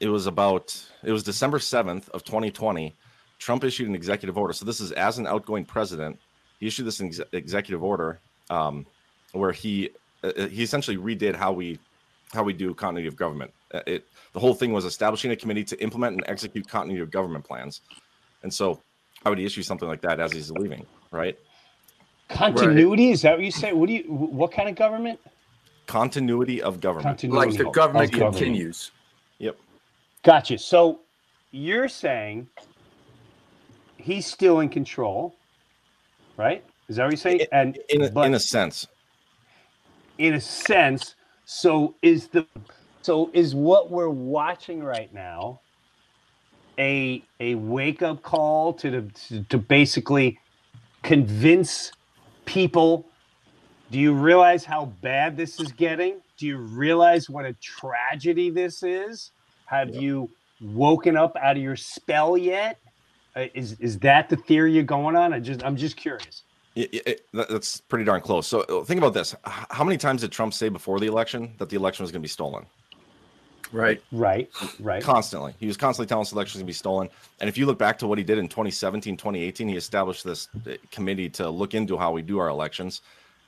[0.00, 2.94] it was about it was December 7th of 2020
[3.38, 4.52] Trump issued an executive order.
[4.52, 6.18] So this is as an outgoing president,
[6.60, 8.86] he issued this ex- executive order um,
[9.32, 9.90] where he
[10.22, 11.78] uh, he essentially redid how we
[12.32, 13.52] how we do continuity of government.
[13.74, 17.10] Uh, It the whole thing was establishing a committee to implement and execute continuity of
[17.10, 17.82] government plans.
[18.42, 18.82] And so,
[19.24, 20.86] how would he issue something like that as he's leaving?
[21.10, 21.36] Right?
[22.30, 23.72] Continuity is that what you say?
[23.72, 24.04] What do you?
[24.08, 25.20] What kind of government?
[25.86, 27.04] Continuity of government.
[27.04, 27.48] Continuity.
[27.50, 28.36] Like the of government government.
[28.36, 28.92] continues.
[29.38, 29.56] Yep.
[30.22, 30.58] Gotcha.
[30.58, 31.00] So
[31.50, 32.48] you're saying
[33.98, 35.36] he's still in control,
[36.36, 36.64] right?
[36.88, 37.40] Is that what you're saying?
[37.52, 38.86] And In a, but in a sense,
[40.18, 42.46] in a sense, so is the
[43.04, 45.62] so is what we're watching right now
[46.80, 50.38] a a wake up call to the to, to basically
[51.02, 51.92] convince
[52.46, 53.06] people
[53.90, 56.20] do you realize how bad this is getting?
[56.38, 59.30] Do you realize what a tragedy this is?
[59.66, 62.80] Have you woken up out of your spell yet?
[63.36, 65.32] Uh, is is that the theory you're going on?
[65.32, 66.44] I just i'm just curious.
[66.74, 68.46] It, it, that- that's pretty darn close.
[68.48, 71.68] So uh, think about this: how many times did Trump say before the election that
[71.68, 72.66] the election was going to be stolen?
[73.74, 74.00] Right.
[74.12, 75.54] right right constantly.
[75.58, 77.08] He was constantly telling us the election going to be stolen.
[77.40, 80.48] And if you look back to what he did in 2017, 2018, he established this
[80.66, 83.02] uh, committee to look into how we do our elections.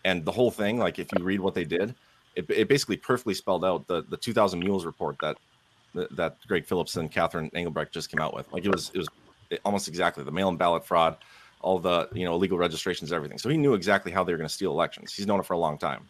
[0.04, 1.94] And the whole thing, like if you read what they did,
[2.34, 5.36] it, it basically perfectly spelled out the, the 2000 Mules report that
[6.10, 8.52] that Greg Phillips and Catherine Engelbrecht just came out with.
[8.52, 9.08] Like it was it was
[9.64, 11.16] almost exactly the mail-in ballot fraud,
[11.60, 13.38] all the you know illegal registrations, everything.
[13.38, 15.14] So he knew exactly how they were going to steal elections.
[15.14, 16.08] He's known it for a long time.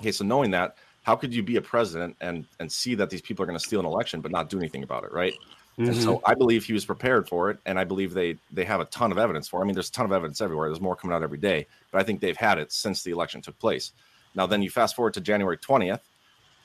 [0.00, 3.22] Okay, so knowing that, how could you be a president and and see that these
[3.22, 5.34] people are going to steal an election but not do anything about it, right?
[5.78, 8.80] And so I believe he was prepared for it, and I believe they they have
[8.80, 9.60] a ton of evidence for.
[9.60, 9.62] It.
[9.62, 10.68] I mean, there's a ton of evidence everywhere.
[10.68, 13.42] There's more coming out every day, but I think they've had it since the election
[13.42, 13.92] took place.
[14.34, 16.00] Now, then you fast forward to January 20th,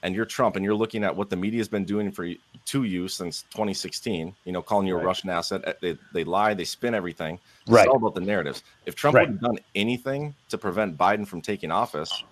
[0.02, 2.28] and you're Trump, and you're looking at what the media has been doing for
[2.66, 4.36] to you since 2016.
[4.46, 5.64] You know, calling you a Russian asset.
[5.68, 7.36] Uh, They they lie, they spin everything.
[7.36, 7.88] It's Right.
[7.88, 8.64] all about the narratives.
[8.88, 9.28] If Trump Right.
[9.28, 12.24] would have done anything to prevent Biden from taking office,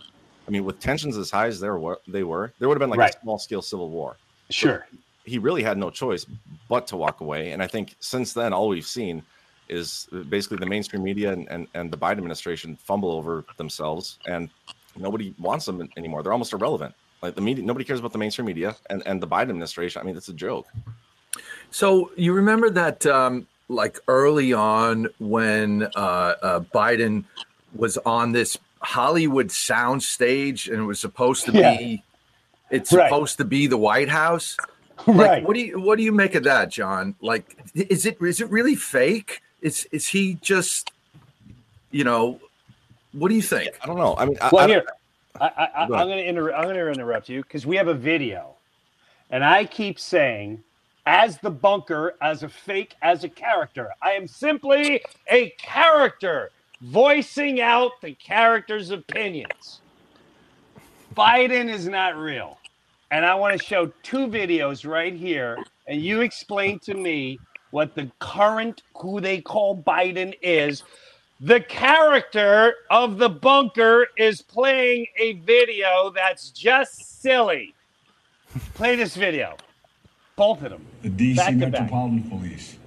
[0.52, 2.90] I mean, with tensions as high as they were, they were, there would have been
[2.90, 3.16] like Right.
[3.16, 4.18] a small scale civil war
[4.50, 4.86] sure
[5.24, 6.26] he really had no choice
[6.68, 7.52] but to walk away.
[7.52, 9.24] And I think since then, all we've seen
[9.70, 14.50] is basically the mainstream media and, and, and the Biden administration fumble over themselves, and
[14.98, 16.24] nobody wants them anymore.
[16.24, 16.94] They're almost irrelevant.
[17.22, 20.02] Like the media, nobody cares about the mainstream media and, and the Biden administration.
[20.02, 20.68] I mean, it's a joke.
[21.70, 27.24] So you remember that, um, like early on when uh, uh, Biden
[27.74, 31.78] was on this Hollywood soundstage and it was supposed to Yeah.
[31.78, 32.04] be,
[32.70, 33.08] it's Right.
[33.08, 34.58] supposed to be the White House.
[35.08, 37.15] Like, right What do you What do you make of that, John?
[37.22, 39.41] Like, is it is it really fake?
[39.62, 40.91] Is is he just,
[41.89, 42.39] you know,
[43.12, 43.70] what do you think?
[43.82, 44.15] I don't know.
[44.15, 44.84] I mean, I, Well, I- here,
[45.39, 47.76] I, I, I, Go I'm going to inter- I'm going to interrupt you because we
[47.78, 48.54] have a video,
[49.32, 50.63] and I keep saying,
[51.08, 57.62] as the bunker, as a fake, as a character, I am simply a character voicing
[57.62, 59.82] out the character's opinions.
[61.15, 62.58] Biden is not real,
[63.12, 67.39] and I want to show two videos right here, and you explain to me
[67.72, 70.84] what the current who they call Biden is
[71.44, 77.74] the character of the bunker is playing a video that's just silly.
[78.76, 79.58] Play this video.
[80.36, 80.86] Both of them.
[81.02, 81.56] The DC to back.
[81.56, 82.78] Metropolitan Police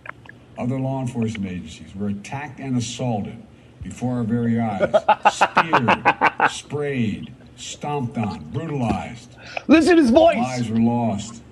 [0.56, 3.42] other law enforcement agencies were attacked and assaulted
[3.84, 4.90] before our very eyes,
[5.32, 9.36] speared, sprayed, stomped on, brutalized.
[9.68, 10.36] Listen to his voice.
[10.38, 11.42] Lives were lost.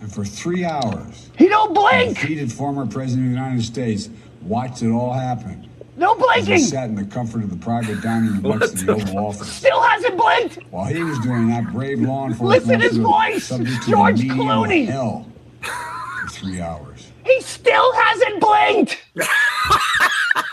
[0.00, 2.18] And for three hours, He don't the blink.
[2.18, 4.08] defeated former president of the United States
[4.40, 5.68] watched it all happen.
[5.96, 8.92] No As he sat in the comfort of the private dining room next to the
[8.94, 9.52] Oval Office.
[9.52, 10.58] Still hasn't blinked.
[10.70, 13.44] While he was doing that, brave law enforcement Listen to his voice!
[13.44, 14.86] subject to George the medium Clooney!
[14.86, 17.12] hell for three hours.
[17.26, 19.04] He still hasn't blinked.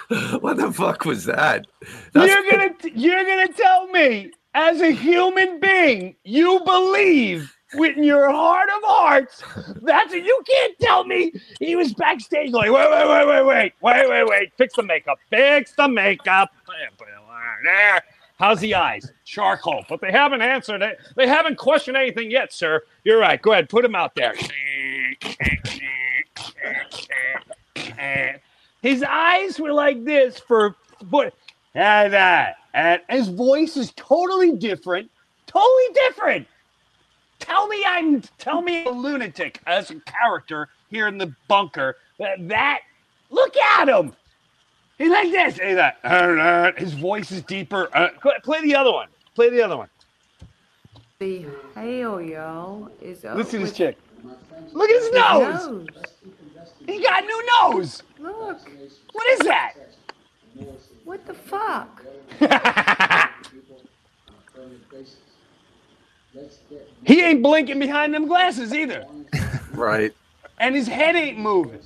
[0.39, 1.67] What the fuck was that?
[2.13, 8.31] That's- You're gonna you're gonna tell me as a human being you believe in your
[8.31, 9.43] heart of hearts
[9.83, 10.11] that's.
[10.11, 14.27] You can't tell me he was backstage like wait wait wait wait wait wait wait
[14.27, 16.49] wait fix the makeup fix the makeup.
[18.39, 19.11] How's the eyes?
[19.25, 20.97] Charcoal, but they haven't answered it.
[21.17, 22.81] They haven't questioned anything yet, sir.
[23.03, 23.39] You're right.
[23.39, 24.33] Go ahead, put him out there.
[28.81, 31.33] His eyes were like this for but
[31.75, 35.09] and that and his voice is totally different,
[35.47, 36.47] totally different.
[37.39, 41.95] Tell me I'm tell me a lunatic as a character here in the bunker.
[42.19, 42.81] That, that
[43.29, 44.13] look at him.
[44.97, 45.57] He's like this.
[45.57, 47.89] He's like, uh, his voice is deeper.
[47.95, 48.09] Uh,
[48.43, 49.07] play the other one.
[49.33, 49.87] Play the other one.
[51.19, 53.97] The hail, yo, is up Listen to this chick.
[54.73, 55.67] Look at his his nose.
[55.67, 55.87] nose.
[56.85, 58.03] He got a new nose.
[58.19, 58.59] Look,
[59.13, 59.73] What is that?
[61.05, 62.03] what the fuck?
[67.05, 69.05] he ain't blinking behind them glasses either.
[69.73, 70.13] right.
[70.59, 71.79] And his head ain't moving.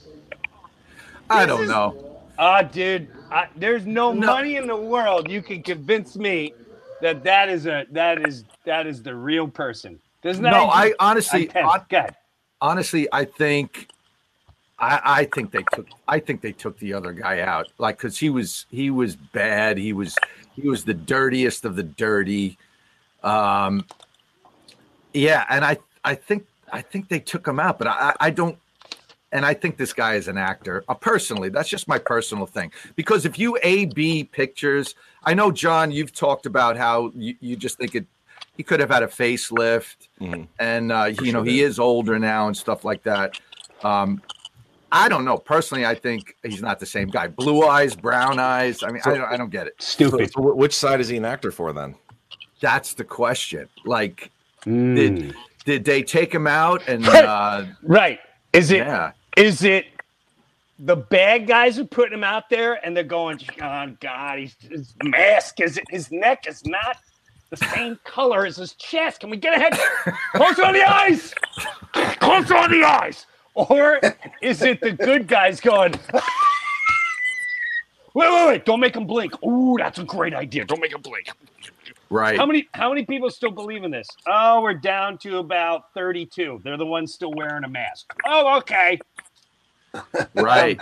[1.29, 2.09] I This don't is- know.
[2.39, 4.25] Ah, dude, I, there's no, No.
[4.25, 6.51] money in the world you can convince me
[6.99, 9.99] that that is a that is that is the real person.
[10.23, 10.49] Doesn't that?
[10.49, 11.69] No, I honestly, Intense.
[11.91, 12.07] hon-
[12.59, 13.87] honestly, I think,
[14.83, 18.17] I, I think they took, I think they took the other guy out, like, cause
[18.17, 19.77] he was, he was bad.
[19.77, 20.15] He was,
[20.55, 22.57] he was the dirtiest of the dirty.
[23.23, 23.85] Um,
[25.13, 28.57] yeah, and I, I think, I think they took him out, but I, I don't,
[29.31, 30.83] and I think this guy is an actor.
[30.87, 32.71] Uh, personally, that's just my personal thing.
[32.95, 34.93] Because if you A B pictures,
[35.23, 38.05] I know John, you've talked about how you, you just think it,
[38.57, 40.47] he could have had a facelift Mhm.
[40.59, 43.39] and uh, you know he is older now and stuff like that.
[43.83, 44.21] Um,
[44.93, 45.37] I don't know.
[45.37, 47.27] Personally, I think he's not the same guy.
[47.27, 48.83] Blue eyes, brown eyes.
[48.83, 49.73] I mean, I, don't, I don't get it.
[49.81, 50.31] Stupid.
[50.31, 51.95] so wh- which side is he an actor for then?
[52.61, 53.67] That's the question.
[53.85, 54.31] Like,
[54.65, 54.95] Mm.
[54.95, 58.19] did did they take him out and uh, Right.
[58.53, 58.87] Is it
[59.35, 59.71] is yeah?
[59.71, 59.85] it
[60.79, 64.93] the bad guys are putting him out there and they're going, oh God, he's, his
[65.03, 66.95] mask is it his neck is not
[67.49, 69.19] the same color as his chest.
[69.19, 69.77] Can we get ahead?
[70.35, 71.33] Closer on the eyes.
[71.93, 73.25] Closer on the eyes.
[73.55, 73.99] Or
[74.41, 75.93] is it the good guys going?
[78.15, 78.65] Wait, wait, wait!
[78.65, 79.33] Don't make them blink.
[79.43, 80.65] Ooh, that's a great idea.
[80.65, 81.29] Don't make them blink.
[82.11, 82.37] Right.
[82.37, 84.07] How many how many people still believe in this?
[84.27, 86.61] Oh, we're down to about 32.
[86.63, 88.13] They're the ones still wearing a mask.
[88.27, 88.99] Oh, okay.
[90.35, 90.79] Right.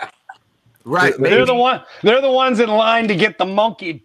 [0.83, 1.13] Right.
[1.17, 1.45] They're Maybe.
[1.45, 4.01] the one they're the ones in line to get the monkey.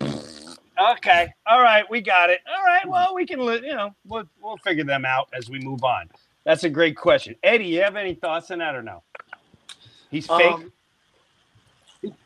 [0.79, 1.33] Okay.
[1.47, 2.41] All right, we got it.
[2.47, 2.87] All right.
[2.89, 6.09] Well, we can you know, we'll we'll figure them out as we move on.
[6.47, 7.37] That's a great question.
[7.45, 9.05] Eddie, you have any thoughts on that or no?
[10.11, 10.63] He's fake.
[10.63, 10.73] Um,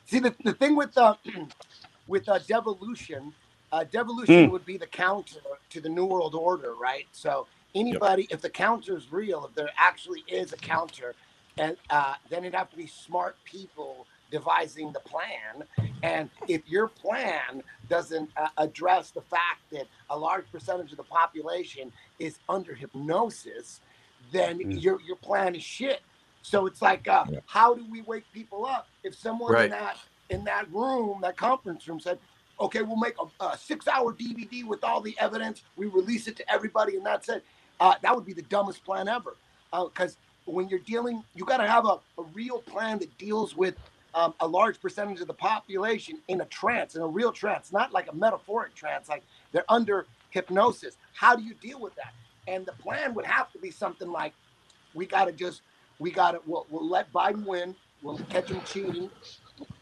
[0.06, 1.16] see the, the thing with uh,
[2.08, 3.34] with uh, devolution,
[3.72, 4.50] uh, devolution Mm.
[4.50, 7.06] would be the counter to the New World Order, right?
[7.12, 11.16] So anybody, if the counter is real, if there actually is a counter,
[11.58, 15.64] and uh, then it'd have to be smart people devising the plan.
[16.02, 21.04] And if your plan doesn't uh, address the fact that a large percentage of the
[21.04, 23.82] population is under hypnosis,
[24.32, 24.82] then Mm.
[24.82, 26.02] your your plan is shit.
[26.42, 27.40] So it's like, uh, Yeah.
[27.46, 28.90] how do we wake people up?
[29.04, 29.66] If someone Right.
[29.66, 29.98] in that
[30.30, 32.20] in that room, that conference room, said,
[32.60, 35.62] "Okay, we'll make a, a six-hour DVD with all the evidence.
[35.76, 37.44] We release it to everybody, and that's it."
[37.80, 39.38] Uh, that would be the dumbest plan ever.
[39.72, 43.76] Because when you're dealing, you got to have a, a real plan that deals with
[44.14, 47.92] um, a large percentage of the population in a trance, in a real trance, not
[47.92, 50.98] like a metaphoric trance, like they're under hypnosis.
[51.12, 52.14] How do you deal with that?
[52.48, 54.32] And the plan would have to be something like,
[54.94, 55.62] we got to just,
[55.98, 59.10] we got to, we'll, we'll let Biden win, we'll catch him cheating,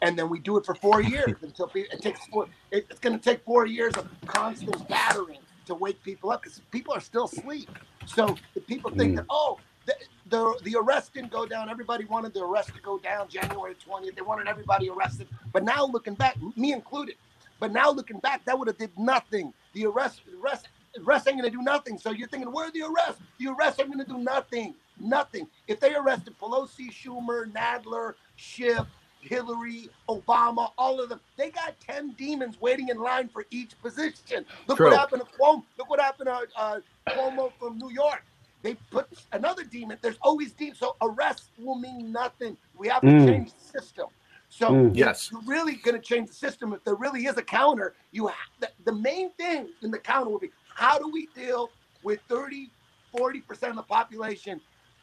[0.02, 2.46] and then we do it for four years until it takes four.
[2.70, 6.61] It, it's going to take four years of constant battering to wake people up because
[6.70, 7.70] people are still asleep.
[8.06, 9.30] So the people think that mm.
[9.30, 9.94] oh, the,
[10.30, 11.70] the the arrest didn't go down.
[11.70, 14.16] Everybody wanted the arrest to go down January twentieth.
[14.16, 15.28] They wanted everybody arrested.
[15.52, 17.16] But now looking back, me included.
[17.61, 19.52] But now looking back, that would have did nothing.
[19.74, 21.99] The arrest, arrest, arrests ain't gonna do nothing.
[21.99, 23.20] So you're thinking, where are the arrests?
[23.39, 24.74] The arrests are gonna do nothing.
[24.99, 25.49] Nothing.
[25.66, 28.86] If they arrested Pelosi, Schumer, Nadler, Schiff,
[29.20, 34.45] Hillary, Obama, all of them, they got 10 demons waiting in line for each position.
[34.66, 34.91] Look True.
[34.91, 35.64] what happened to Cuomo.
[35.76, 36.80] Look what happened to uh,
[37.11, 38.24] Cuomo from New York.
[38.62, 39.99] They put another demon.
[40.03, 40.78] There's always demons.
[40.78, 42.57] So arrests will mean nothing.
[42.76, 43.26] We have to Mm.
[43.26, 44.07] change the system.
[44.49, 44.97] So Mm.
[44.97, 45.30] Yes.
[45.30, 46.72] you're really going to change the system.
[46.72, 50.30] If there really is a counter, you have, the, the main thing in the counter
[50.30, 51.70] will be how do we deal
[52.05, 52.70] with 30,
[53.12, 54.61] 40% of the population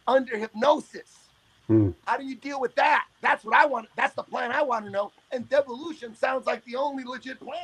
[0.08, 1.18] under hypnosis?
[1.68, 1.90] Hmm.
[2.06, 3.08] How do you deal with that?
[3.22, 3.90] That's what I want.
[3.98, 5.12] That's the plan I want to know.
[5.32, 7.58] And devolution sounds like the only legit plan.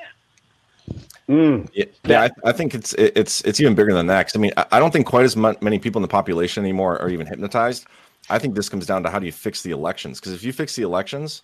[1.29, 1.69] Mm.
[1.73, 4.31] Yeah, yeah I, I think it's it's it's even bigger than that.
[4.35, 7.01] I mean, I, I don't think quite as mu- many people in the population anymore
[7.01, 7.85] are even hypnotized.
[8.29, 10.19] I think this comes down to how do you fix the elections?
[10.19, 11.43] Because if you fix the elections,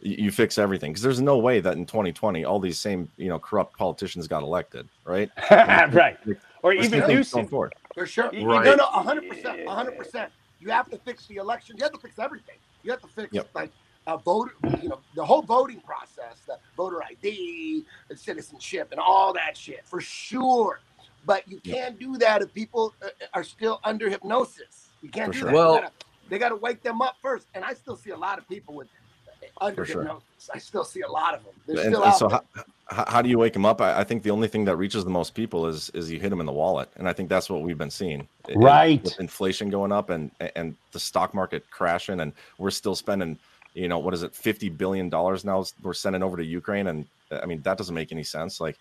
[0.00, 0.92] you, you fix everything.
[0.92, 4.42] Because there's no way that in 2020 all these same you know corrupt politicians got
[4.42, 5.30] elected, right?
[5.50, 6.16] right.
[6.62, 7.46] Or Let's even keep Newsom.
[7.46, 8.30] For sure.
[8.32, 8.76] Y- No, Right.
[8.76, 9.64] no, 100%.
[9.64, 10.28] 100%.
[10.60, 11.76] You have to fix the election.
[11.78, 12.56] You have to fix everything.
[12.82, 13.50] You have to fix Yep.
[13.54, 13.70] like
[14.06, 19.32] a voter, you know, the whole voting process, the voter ID, the citizenship, and all
[19.32, 20.80] that shit for sure.
[21.24, 24.88] But you can't do that if people uh, are still under hypnosis.
[25.02, 25.48] You can't For do sure.
[25.48, 25.54] that.
[25.54, 25.90] Well-
[26.28, 27.46] they, gotta, wake them up first.
[27.54, 28.88] And I still see a lot of people with
[29.60, 30.02] under For sure.
[30.02, 30.50] hypnosis.
[30.52, 31.54] I still see a lot of them.
[31.66, 32.40] They're And, still and out so there.
[32.54, 33.80] how, how, how do you wake them up?
[33.80, 36.30] I, I think the only thing that reaches the most people is is you hit
[36.30, 38.28] them in the wallet, and I think that's what we've been seeing.
[38.48, 39.02] It- Right.
[39.02, 43.38] with inflation going up and and the stock market crashing, and we're still spending,
[43.74, 45.64] you know, what is it, fifty billion dollars now?
[45.82, 48.60] We're sending over to Ukraine, and uh, I mean that doesn't make any sense.
[48.60, 48.76] Like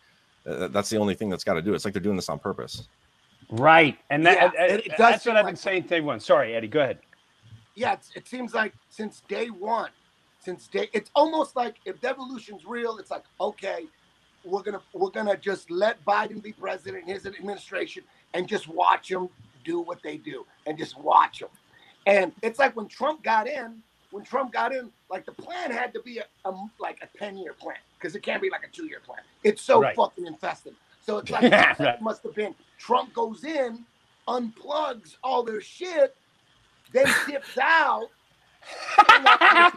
[0.45, 1.73] uh, that's the only thing that's got to do.
[1.73, 2.87] It's like they're doing this on purpose.
[3.51, 3.97] Right.
[4.09, 5.95] And that, Yeah, uh, it- it does that's seem what I've like- been saying to
[5.95, 6.19] everyone.
[6.19, 6.99] Sorry, Eddie, go ahead.
[7.75, 9.89] yeah, it's, it seems like since day one,
[10.45, 13.87] since day, it's almost like if devolution's real, it's like okay,
[14.45, 18.03] we're gonna we're gonna just let Biden be president, and his administration,
[18.35, 19.29] and just watch them
[19.65, 21.49] do what they do, and just watch them.
[22.05, 23.81] And it's like when Trump got in,
[24.11, 27.37] when Trump got in, like the plan had to be a, a like a ten
[27.37, 29.21] year plan because it can't be like a two year plan.
[29.43, 29.95] It's so Right.
[29.95, 30.75] fucking infested.
[31.01, 31.43] So it's like
[31.79, 32.01] it right.
[32.01, 33.83] must have been Trump goes in,
[34.27, 36.15] unplugs all their shit,
[36.93, 38.09] then dips out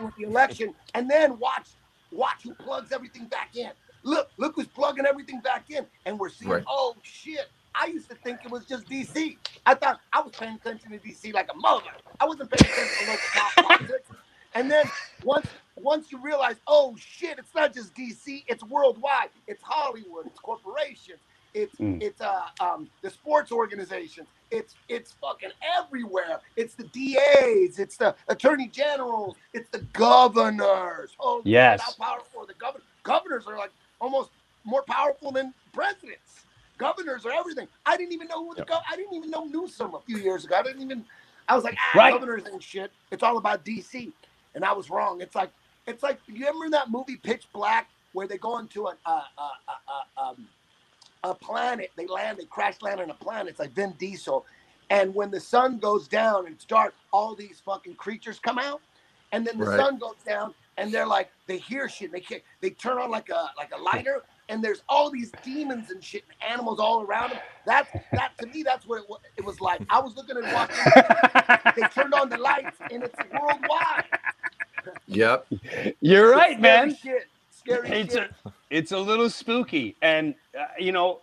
[0.03, 1.69] with the election, and then watch
[2.13, 3.71] watch who plugs everything back in.
[4.03, 6.51] Look, look who's plugging everything back in, and we're seeing.
[6.51, 6.65] Right.
[6.69, 7.49] Oh shit!
[7.75, 9.37] I used to think it was just DC.
[9.67, 11.87] I thought I was paying attention to DC like a mother.
[12.21, 14.11] I wasn't paying attention to local politics.
[14.55, 14.87] And then
[15.25, 19.29] once once you realize, oh shit, it's not just DC, it's worldwide.
[19.47, 21.21] It's Hollywood, it's corporations,
[21.55, 22.03] it's Mm.
[22.03, 26.41] it's uh um the sports organizations, it's it's fucking everywhere.
[26.57, 31.11] It's the DAs, it's the attorney generals, it's the governors.
[31.21, 31.81] Oh Yes.
[31.81, 32.87] how powerful are the governors?
[33.03, 34.31] Governors are like almost
[34.65, 36.45] more powerful than presidents.
[36.79, 37.69] Governors are everything.
[37.87, 40.45] I didn't even know who the gov- I didn't even know Newsom a few years
[40.45, 40.57] ago.
[40.57, 41.05] I didn't even.
[41.49, 42.13] I was like, ah, Right.
[42.13, 42.93] governors and shit.
[43.11, 44.13] It's all about DC,
[44.55, 45.21] and I was wrong.
[45.21, 45.51] It's like,
[45.87, 49.51] it's like you remember that movie Pitch Black where they go into a a, a,
[50.19, 50.47] a, um,
[51.25, 51.93] a planet.
[51.97, 52.39] They land.
[52.39, 53.49] They crash land on a planet.
[53.51, 54.47] It's like Vin Diesel,
[54.91, 58.83] and when the sun goes down and it's dark, all these fucking creatures come out,
[59.33, 59.77] and then the Right.
[59.77, 62.13] sun goes down, and they're like they hear shit.
[62.13, 65.91] They can't, they turn on like a like a lighter, and there's all these demons
[65.91, 67.41] and shit, and animals all around them.
[67.67, 68.63] That's that to me.
[68.65, 69.83] That's what it, wa- it was like.
[69.91, 70.87] I was looking and watching.
[71.77, 74.05] they turned on the lights, and it's worldwide.
[75.07, 75.47] Yep.
[76.01, 76.91] You're right, man.
[76.91, 77.25] Shit.
[77.69, 78.25] Scary It's shit.
[78.25, 78.29] a,
[78.71, 81.23] it's a little spooky, and uh, you know,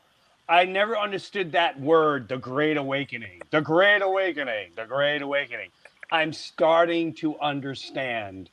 [0.49, 5.69] I never understood that word, the Great Awakening, the Great Awakening, the Great Awakening.
[6.11, 8.51] I'm starting to understand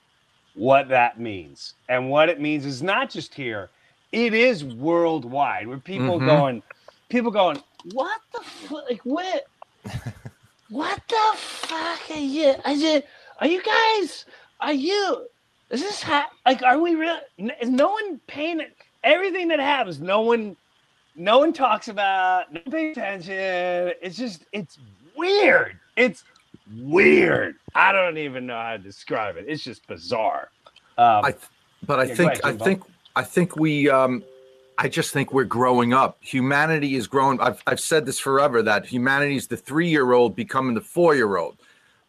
[0.55, 3.73] what that means, and what it means is not just here;
[4.13, 5.69] it is worldwide.
[5.69, 6.25] Where people Mhm.
[6.25, 6.63] going,
[7.11, 8.91] people going, what the fuck?
[8.91, 9.45] Like what?
[10.69, 12.55] what the fuck are you?
[12.65, 13.05] I said,
[13.41, 14.27] are you guys?
[14.61, 15.27] Are you?
[15.73, 16.63] Is this ha- like?
[16.63, 17.19] Are we real?
[17.61, 18.61] Is no one paying?
[19.03, 20.57] Everything that happens, no one,
[21.17, 22.53] no one talks about.
[22.53, 23.95] No one pays attention.
[24.03, 24.79] It's just, it's
[25.17, 25.79] weird.
[25.97, 26.25] It's
[26.71, 27.57] weird.
[27.75, 29.47] I don't even know how to describe it.
[29.49, 30.51] It's just bizarre.
[30.99, 31.35] Um, I,
[31.87, 32.83] but I Yeah, think ahead, I think
[33.17, 34.23] I think we um
[34.79, 36.19] I just think we're growing up.
[36.21, 37.41] Humanity is growing.
[37.41, 41.15] I've I've said this forever that humanity is the three year old becoming the four
[41.15, 41.57] year old,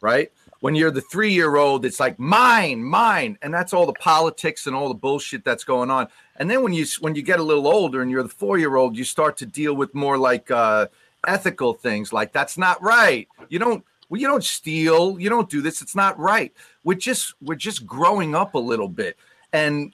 [0.01, 0.31] right?
[0.63, 4.65] When you're the three year old, it's like mine, mine, and that's all the politics
[4.65, 6.07] and all the bullshit that's going on.
[6.37, 8.77] And then when you when you get a little older and you're the four year
[8.77, 10.87] old, you start to deal with more like uh,
[11.27, 13.27] ethical things, like that's not right.
[13.49, 15.81] You don't well, you don't steal, you don't do this.
[15.81, 16.53] It's not right.
[16.85, 19.17] We're just we're just growing up a little bit,
[19.51, 19.93] and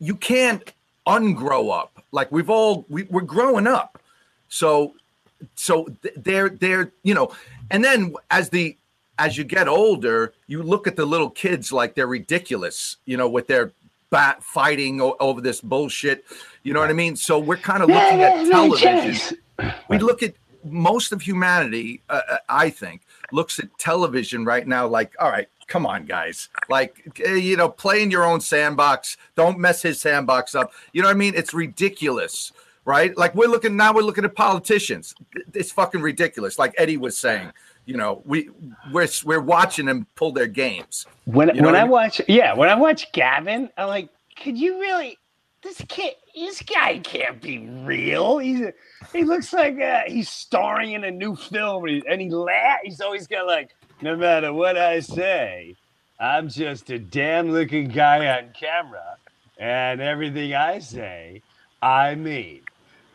[0.00, 0.72] you can't
[1.06, 2.02] ungrow up.
[2.10, 4.02] Like we've all we, we're growing up.
[4.48, 4.94] So
[5.54, 7.30] so th- they're they're you know,
[7.70, 8.76] and then as the
[9.18, 13.28] as you get older, you look at the little kids like they're ridiculous, you know,
[13.28, 13.72] with their
[14.10, 16.24] bat fighting o- over this bullshit.
[16.62, 17.16] You know what I mean?
[17.16, 19.38] So we're kind of looking at television.
[19.88, 20.34] We look at
[20.64, 23.02] most of humanity, uh, uh, I think,
[23.32, 26.48] looks at television right now like, all right, come on, guys.
[26.68, 29.16] Like, eh, you know, play in your own sandbox.
[29.36, 30.72] Don't mess his sandbox up.
[30.92, 31.34] You know what I mean?
[31.34, 32.52] It's ridiculous,
[32.84, 33.16] right?
[33.16, 35.14] Like, we're looking now, we're looking at politicians.
[35.54, 36.58] It's fucking ridiculous.
[36.58, 37.52] Like Eddie was saying,
[37.84, 38.48] you know, we
[38.92, 41.06] we're we're watching them pull their games.
[41.24, 41.90] When You know when I mean?
[41.90, 45.18] watch, yeah, when I watch Gavin, I'm like, could you really?
[45.62, 48.38] This kid, this guy can't be real.
[48.38, 48.72] He's a,
[49.12, 52.32] he looks like uh, he's starring in a new film, and he, and he
[52.84, 53.70] He's always got like,
[54.00, 55.76] no matter what I say,
[56.18, 59.16] I'm just a damn looking guy on camera,
[59.58, 61.42] and everything I say,
[61.80, 62.62] I mean.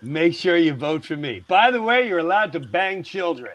[0.02, 1.44] Make sure you vote for me.
[1.48, 3.54] By the way, you're allowed to bang children.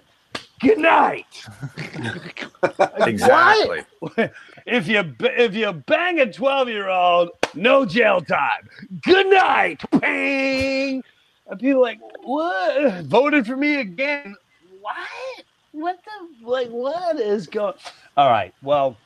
[0.63, 1.45] Good night.
[2.99, 3.81] Exactly.
[4.67, 8.69] if you if you bang a 12 year old, no jail time.
[9.03, 9.83] Good night.
[10.01, 11.03] Bang.
[11.49, 13.05] And people are like, what?
[13.05, 14.37] Voted for me again?
[14.81, 15.45] What?
[15.73, 16.69] What the like?
[16.69, 17.75] What is going?
[18.17, 18.55] All right.
[18.63, 18.97] Well,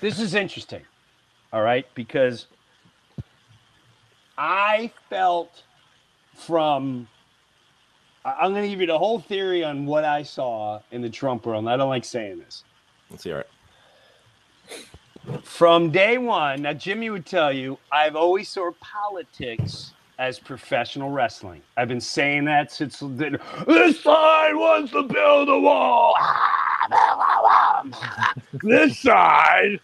[0.00, 0.82] this is interesting.
[1.52, 2.46] All right, because
[4.38, 5.62] I felt
[6.34, 7.08] from.
[8.24, 11.46] I'm going to give you the whole theory on what I saw in the Trump
[11.46, 11.64] world.
[11.64, 12.64] And I don't like saying this
[13.10, 13.50] Let's hear it.
[15.44, 21.62] from day one, now Jimmy would tell you, I've always saw politics as professional wrestling.
[21.76, 26.14] I've been saying that since the, this side wants to build a wall.
[28.62, 29.80] this side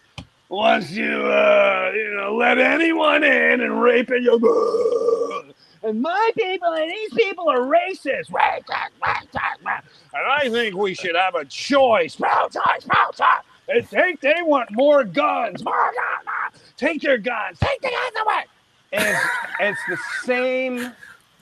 [0.49, 4.23] wants you, uh, you know, let anyone in and rape it.
[5.83, 8.29] And my people and these people are racist.
[8.29, 12.17] And I think we should have a choice.
[13.67, 15.63] They think they want more guns.
[15.63, 16.63] More guns.
[16.75, 17.59] Take your guns.
[17.59, 18.43] Take the guns away.
[18.91, 19.19] And it's,
[19.59, 20.91] it's the same.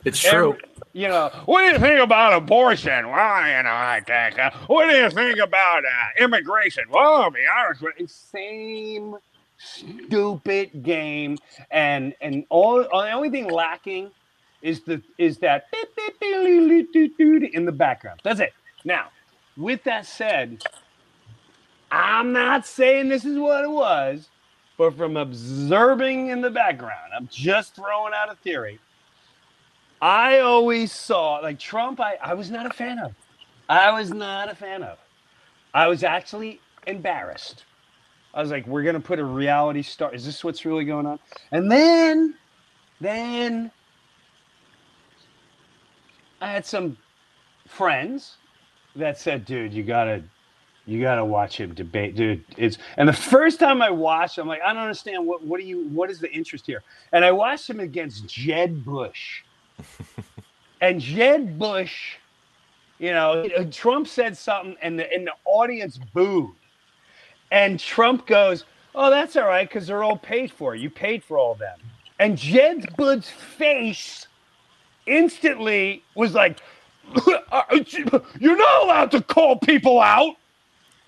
[0.05, 0.53] It's true.
[0.53, 0.63] every-
[0.93, 3.09] you know, what do you think about abortion?
[3.09, 4.39] Well, you know, I think.
[4.39, 6.85] Uh, what do you think about uh, immigration?
[6.89, 9.15] Well, I'll be honest with you, same
[9.59, 11.37] stupid game,
[11.69, 14.09] and and all the only thing lacking
[14.61, 15.67] is the is that
[17.53, 18.19] in the background.
[18.23, 18.53] That's it.
[18.85, 19.07] Now,
[19.55, 20.63] with that said,
[21.91, 24.29] I'm not saying this is what it was,
[24.77, 28.79] but from observing in the background, I'm just throwing out a theory.
[30.01, 33.13] I always saw like Trump, I, I was not a fan of.
[33.69, 34.97] I was not a fan of.
[35.73, 37.65] I was actually embarrassed.
[38.33, 40.13] I was like, we're gonna put a reality star.
[40.13, 41.19] Is this what's really going on?
[41.51, 42.35] And then,
[43.01, 43.71] then
[46.41, 46.97] I had some
[47.67, 48.37] friends
[48.95, 50.23] that said, dude, you gotta
[50.85, 52.43] you gotta watch him debate, dude.
[52.57, 55.65] It's and the first time I watched, I'm like, I don't understand what what do
[55.65, 56.83] you what is the interest here?
[57.11, 59.43] And I watched him against Jeb Bush.
[60.81, 62.15] and Jeb Bush,
[62.99, 66.55] you know, uh, Trump said something and the and the audience booed.
[67.51, 68.65] And Trump goes,
[68.95, 70.73] Oh, that's all right, because they're all paid for.
[70.73, 71.77] You paid for all them.
[72.19, 74.26] And Jed Bush's face
[75.07, 76.59] instantly was like,
[78.39, 80.35] You're not allowed to call people out.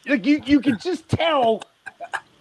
[0.07, 1.61] Like you, you can just tell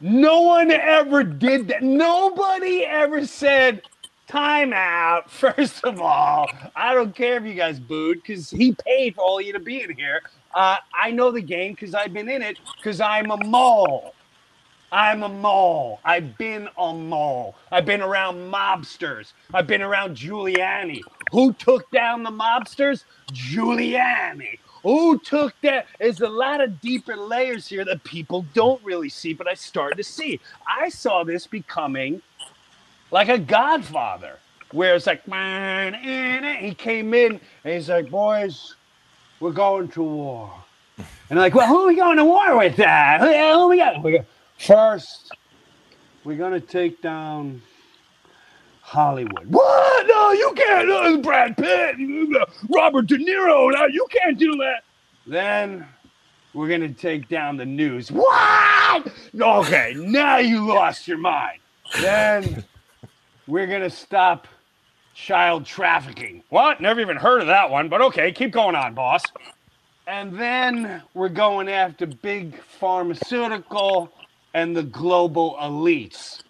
[0.01, 1.83] no one ever did that.
[1.83, 3.83] Nobody ever said,
[4.29, 5.31] time out.
[5.31, 9.41] First of all, I don't care if you guys booed because he paid for all
[9.41, 10.23] you to be in here.
[10.55, 14.15] Uh, I know the game because I've been in it because I'm a mole.
[14.91, 16.01] I'm a mole.
[16.05, 17.57] I've been a mole.
[17.71, 19.33] I've been around mobsters.
[19.53, 21.03] I've been around Giuliani.
[21.33, 23.05] Who took down the mobsters?
[23.33, 24.59] Giuliani.
[24.83, 25.87] Who took that?
[25.99, 29.97] There's a lot of deeper layers here that people don't really see, but I started
[29.97, 30.41] to see.
[30.67, 32.23] I saw this becoming
[33.11, 34.39] like a godfather,
[34.73, 35.95] where it's like, man,
[36.61, 38.77] he came in and he's like, boys,
[39.41, 40.53] we're going to war.
[40.97, 43.21] And I'm like, well, who are we going to war with that?
[43.21, 43.69] Who, who?
[43.69, 44.25] We got?
[44.59, 45.33] First,
[46.25, 47.63] we're going to take down
[48.89, 49.53] Hollywood.
[49.53, 50.07] What?
[50.07, 50.91] No, you can't.
[50.91, 51.97] Uh, Brad Pitt,
[52.75, 53.71] Robert De Niro.
[53.71, 54.83] No, you can't do that.
[55.27, 55.87] Then
[56.55, 58.11] we're to take down the news.
[58.11, 59.13] What?
[59.39, 61.59] Okay, now you lost your mind.
[62.01, 62.65] Then
[63.47, 64.49] we're to stop
[65.15, 66.43] child trafficking.
[66.49, 66.81] What?
[66.81, 69.23] Never even heard of that one, but okay, keep going on, boss.
[70.07, 74.11] And then we're going after big pharmaceutical
[74.55, 76.43] and the global elites.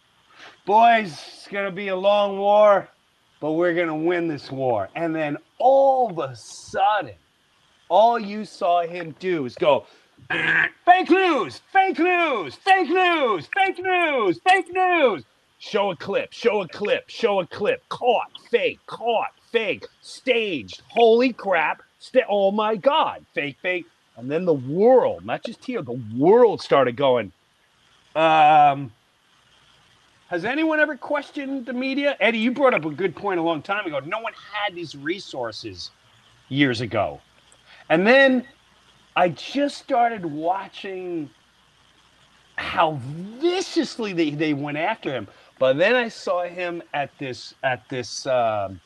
[0.68, 2.90] Boys, it's going to be a long war,
[3.40, 4.90] but we're going to win this war.
[4.94, 7.14] And then all of a sudden,
[7.88, 9.86] all you saw him do is go,
[10.28, 15.24] fake news, fake news, fake news, fake news, fake news.
[15.58, 17.82] Show a clip, show a clip, show a clip.
[17.88, 20.82] Caught, fake, caught, fake, staged.
[20.88, 21.80] Holy crap.
[22.28, 23.86] Oh my God, fake, fake.
[24.18, 27.32] And then the world, not just here, the world started going,
[28.14, 28.92] um,
[30.28, 32.16] has anyone ever questioned the media?
[32.20, 33.98] Eddie, you brought up a good point a long time ago.
[34.00, 35.90] No one had these resources
[36.50, 37.20] years ago.
[37.88, 38.46] And then
[39.16, 41.30] I just started watching
[42.56, 43.00] how
[43.40, 45.28] viciously they, they went after him.
[45.58, 48.80] But then I saw him at this at this um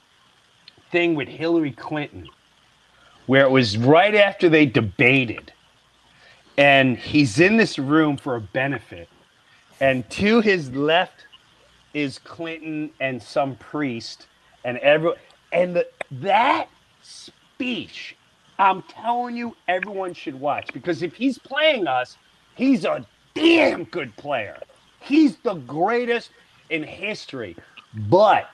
[0.90, 2.28] thing with Hillary Clinton,
[3.26, 5.52] where it was right after they debated,
[6.56, 9.08] and he's in this room for a benefit,
[9.80, 11.26] and to his left
[11.94, 14.26] is Clinton and some priest,
[14.64, 15.12] and every
[15.52, 16.68] and the, that
[17.02, 18.16] speech,
[18.58, 22.16] I'm telling you, everyone should watch because if he's playing us,
[22.54, 24.58] he's a damn good player.
[25.00, 26.30] He's the greatest
[26.70, 27.56] in history.
[28.08, 28.48] But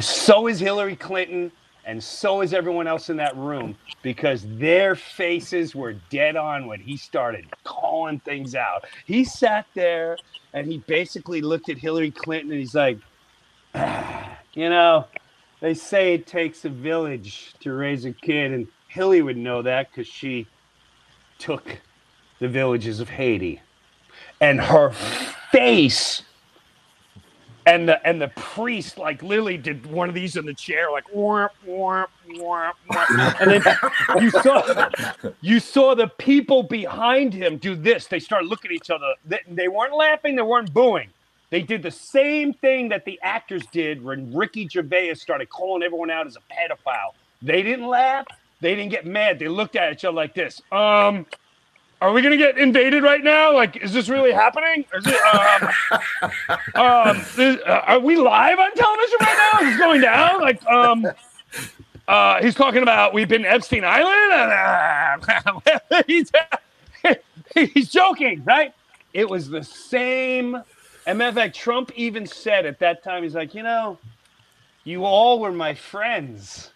[0.00, 1.52] so is Hillary Clinton,
[1.88, 6.80] and so is everyone else in that room because their faces were dead on when
[6.80, 8.84] he started calling things out.
[9.06, 10.18] He sat there
[10.52, 12.98] and he basically looked at Hillary Clinton and he's like,
[13.74, 15.06] "Ah, you know,
[15.60, 19.90] they say it takes a village to raise a kid, and Hillary would know that
[19.90, 20.46] because she
[21.38, 21.78] took
[22.38, 23.62] the villages of Haiti.
[24.42, 26.22] And her face
[27.68, 31.04] and the and the priest like literally did one of these in the chair like
[31.14, 32.72] whomp, whomp, whomp.
[33.40, 34.88] and then you saw
[35.42, 38.06] you saw the people behind him do this.
[38.06, 39.12] They started looking at each other.
[39.26, 41.10] They, they weren't laughing they weren't booing.
[41.50, 46.10] They did the same thing that the actors did when Ricky Gervais started calling everyone
[46.10, 47.12] out as a pedophile.
[47.42, 48.26] They didn't laugh.
[48.60, 49.38] They didn't get mad.
[49.38, 50.62] They looked at each other like this.
[50.72, 51.26] Um
[52.00, 53.52] are we gonna get invaded right now?
[53.54, 54.84] Like, is this really happening?
[54.94, 55.68] Is it, um,
[56.74, 59.60] um, is- uh, are we live on television right now?
[59.60, 60.40] Is this going down?
[60.40, 61.06] Like, um,
[62.06, 64.32] uh, he's talking about we've been Epstein Island.
[64.32, 66.30] Uh, he's
[67.54, 68.72] he's joking, right?
[69.12, 70.56] It was the same.
[71.06, 73.98] And matter of fact, Trump even said at that time, he's like, you know,
[74.84, 76.70] you all were my friends.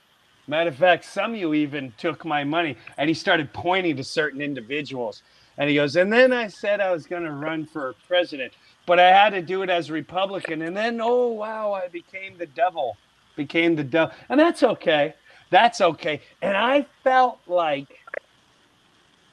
[0.46, 2.76] Matter of fact, some of you even took my money.
[2.98, 5.22] And he started pointing to certain individuals.
[5.58, 8.52] And he goes, and then I said I was going to run for president,
[8.86, 10.62] but I had to do it as a Republican.
[10.62, 12.96] And then, oh, wow, I became the devil,
[13.36, 14.14] became the devil.
[14.28, 15.14] And that's okay.
[15.50, 16.22] That's okay.
[16.40, 17.98] And I felt like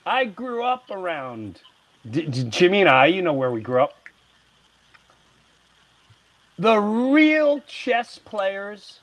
[0.05, 1.61] I grew up around
[2.09, 3.93] D- D- Jimmy and I, you know where we grew up.
[6.57, 8.99] The real chess players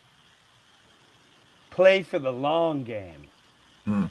[1.77, 3.27] play for the long game.
[3.85, 4.07] Hmm.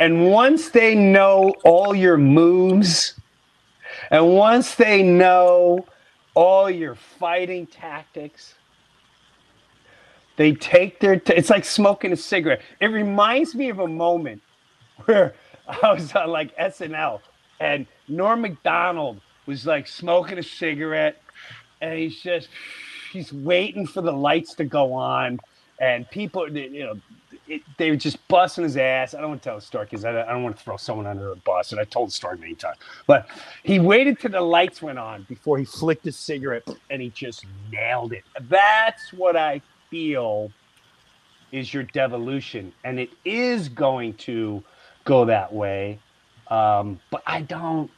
[0.00, 3.20] And once they know all your moves,
[4.10, 5.84] and once they know
[6.34, 8.54] all your fighting tactics,
[10.36, 11.20] they take their.
[11.20, 12.62] T- it's like smoking a cigarette.
[12.80, 14.40] It reminds me of a moment
[15.04, 15.34] where
[15.68, 17.20] I was on like SNL,
[17.60, 21.20] and Norm Macdonald was like smoking a cigarette,
[21.82, 22.48] and he's just
[23.12, 25.38] he's waiting for the lights to go on,
[25.80, 26.94] and people, you know,
[27.48, 29.14] it, they were just busting his ass.
[29.14, 30.78] I don't want to tell the story because I, don't- I don't want to throw
[30.78, 32.78] someone under the bus, and I told the story many times.
[33.08, 33.28] But
[33.64, 37.46] he waited till the lights went on before he flicked his cigarette, and he just
[37.72, 38.24] nailed it.
[38.40, 40.54] That's what I feel
[41.52, 44.64] is your devolution, and it is going to
[45.06, 46.02] go that way.
[46.48, 47.90] Um, but I don't,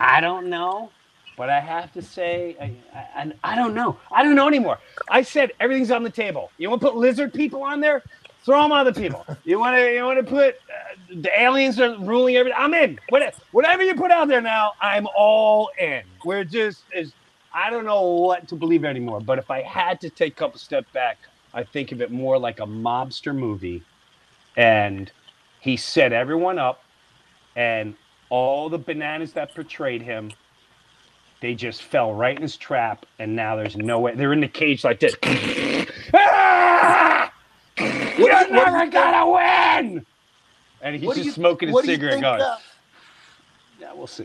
[0.00, 0.92] I don't know.
[1.36, 3.98] But I have to say, I, I, I don't know.
[4.10, 4.78] I don't know anymore.
[5.08, 6.50] I said everything's on the table.
[6.58, 8.02] You want to put lizard people on there?
[8.44, 9.24] Throw them on the people.
[9.44, 12.58] You want to you want to put uh, the aliens are ruling everything.
[12.60, 12.98] I'm in.
[13.08, 16.02] What, whatever you put out there now, I'm all in.
[16.24, 17.12] We're just is
[17.54, 19.20] I don't know what to believe anymore.
[19.20, 21.18] But if I had to take a couple steps back,
[21.54, 23.82] I think of it more like a mobster movie,
[24.56, 25.10] and
[25.60, 26.82] he set everyone up,
[27.54, 27.94] and
[28.28, 30.32] all the bananas that portrayed him
[31.42, 34.14] they just fell right in his trap, and now there's no way.
[34.14, 35.16] They're in the cage like this.
[36.14, 37.32] Ah!
[37.78, 40.06] You're never gonna win.
[40.82, 42.56] And he's just you- smoking his cigarette, going, uh,
[43.80, 44.24] "Yeah, we'll see."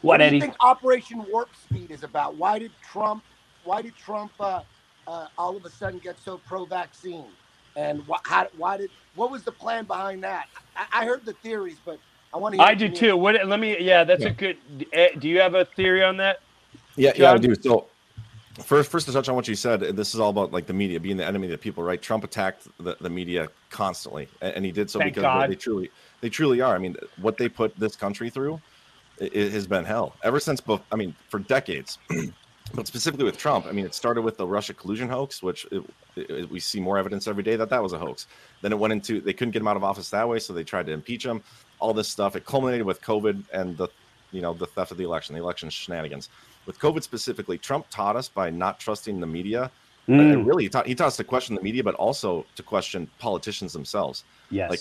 [0.00, 0.40] What What, do you Eddie?
[0.40, 2.36] think Operation Warp Speed is about?
[2.36, 3.24] Why did Trump?
[3.64, 4.62] Why did Trump uh,
[5.06, 7.26] uh, all of a sudden get so pro-vaccine?
[7.74, 8.90] And wh- how, why did?
[9.16, 10.46] What was the plan behind that?
[10.76, 11.98] I, I heard the theories, but
[12.36, 12.60] I want to.
[12.60, 13.16] I do too.
[13.16, 13.34] What?
[13.46, 13.78] Let me.
[13.80, 14.58] Yeah, that's a good.
[14.92, 16.40] eh, Do you have a theory on that?
[16.94, 17.54] Yeah, yeah, I do.
[17.54, 17.86] So
[18.62, 21.00] first, first to touch on what you said, this is all about like the media
[21.00, 22.00] being the enemy of the people, right?
[22.00, 25.50] Trump attacked the, the media constantly, and, and he did so Thank because God.
[25.50, 26.74] they truly, They truly are.
[26.74, 28.60] I mean, what they put this country through
[29.18, 30.60] it, it has been hell ever since.
[30.60, 31.98] Both, I mean, for decades.
[32.74, 35.82] but specifically with Trump, I mean, it started with the Russia collusion hoax, which it,
[36.16, 38.26] it, we see more evidence every day that that was a hoax.
[38.62, 40.64] Then it went into they couldn't get him out of office that way, so they
[40.64, 41.42] tried to impeach him.
[41.78, 42.36] All this stuff.
[42.36, 43.88] It culminated with COVID and the
[44.32, 46.28] you know the theft of the election, the election shenanigans.
[46.66, 49.70] With COVID specifically, Trump taught us by not trusting the media.
[50.08, 50.32] Mm.
[50.32, 53.08] And really, he taught, he taught us to question the media, but also to question
[53.18, 54.24] politicians themselves.
[54.50, 54.70] Yes.
[54.70, 54.80] Like,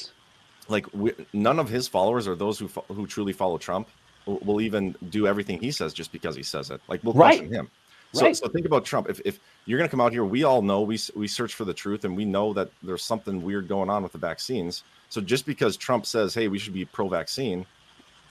[0.68, 3.90] like we, none of his followers or those who who truly follow Trump
[4.26, 6.82] will, even do everything he says just because he says it.
[6.88, 7.54] Like we'll question right.
[7.54, 7.70] him.
[8.14, 8.36] So, right.
[8.36, 9.10] so think about Trump.
[9.10, 11.66] If, if you're going to come out here, we all know we we search for
[11.66, 14.84] the truth, and we know that there's something weird going on with the vaccines.
[15.10, 17.66] So just because Trump says, "Hey, we should be pro-vaccine,"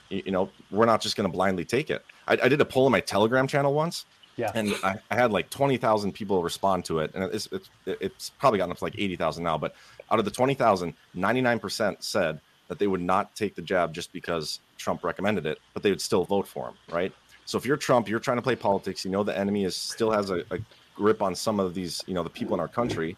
[0.09, 2.03] you know, we're not just going to blindly take it.
[2.27, 4.05] I, I, did a poll on my Telegram channel once.
[4.37, 4.51] Yeah.
[4.53, 7.11] And I, I had like 20,000 people respond to it.
[7.13, 9.57] And it's, it's, it's probably gotten up to like 80,000 now.
[9.57, 9.75] But
[10.11, 14.59] out of the 20,000, 99% said that they would not take the jab just because
[14.77, 16.75] Trump recommended it, but they would still vote for him.
[16.91, 17.13] Right.
[17.45, 20.11] So if you're Trump, you're trying to play politics, you know, the enemy is still
[20.11, 20.59] has a, a
[20.95, 23.15] grip on some of these, you know, the people in our country.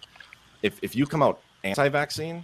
[0.63, 2.43] If, if you come out anti vaccine,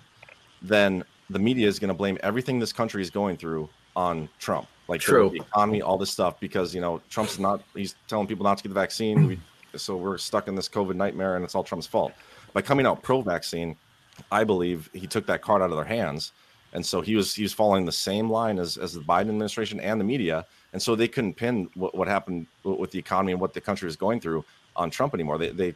[0.61, 4.67] then the media is going to blame everything this country is going through on Trump,
[4.87, 5.29] like True.
[5.29, 7.61] the economy, all this stuff, because you know Trump's not.
[7.75, 9.39] He's telling people not to get the vaccine, we,
[9.75, 12.13] so we're stuck in this COVID nightmare, and it's all Trump's fault.
[12.53, 13.75] By coming out pro-vaccine,
[14.31, 16.33] I believe he took that card out of their hands,
[16.73, 19.79] and so he was he was following the same line as as the Biden administration
[19.79, 23.39] and the media, and so they couldn't pin what, what happened with the economy and
[23.39, 24.43] what the country was going through
[24.75, 25.37] on Trump anymore.
[25.37, 25.75] They they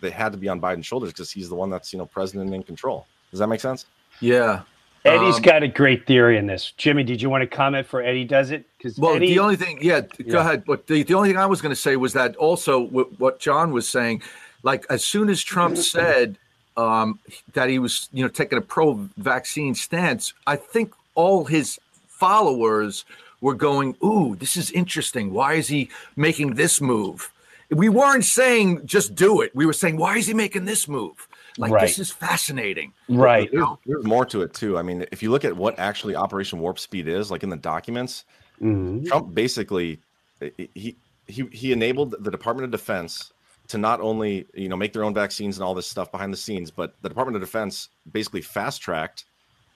[0.00, 2.54] they had to be on Biden's shoulders because he's the one that's you know president
[2.54, 3.06] in control.
[3.30, 3.86] Does that make sense?
[4.20, 4.62] Yeah,
[5.04, 6.72] Eddie's um, got a great theory in this.
[6.76, 8.66] Jimmy, did you want to comment for Eddie does it?
[8.76, 10.40] Because well, Eddie, the only thing, yeah, go yeah.
[10.40, 10.64] ahead.
[10.64, 13.72] But the, the only thing I was going to say was that also what John
[13.72, 14.22] was saying,
[14.62, 16.38] like as soon as Trump said
[16.80, 17.18] um,
[17.52, 21.78] that he was, you know, taking a pro-vaccine stance, I think all his
[22.08, 23.04] followers
[23.40, 25.32] were going, "Ooh, this is interesting.
[25.32, 27.30] Why is he making this move?"
[27.70, 29.54] We weren't saying just do it.
[29.54, 31.28] We were saying, "Why is he making this move?"
[31.58, 31.82] Like right.
[31.82, 32.92] this is fascinating.
[33.08, 33.50] Right.
[33.52, 34.78] There's, there's, more to it too.
[34.78, 37.56] I mean, if you look at what actually Operation Warp Speed is, like in the
[37.56, 38.24] documents,
[38.60, 39.04] mm-hmm.
[39.06, 39.98] Trump basically
[40.56, 43.32] he he he enabled the Department of Defense
[43.70, 46.36] to not only you know make their own vaccines and all this stuff behind the
[46.36, 49.24] scenes, but the Department of Defense basically fast tracked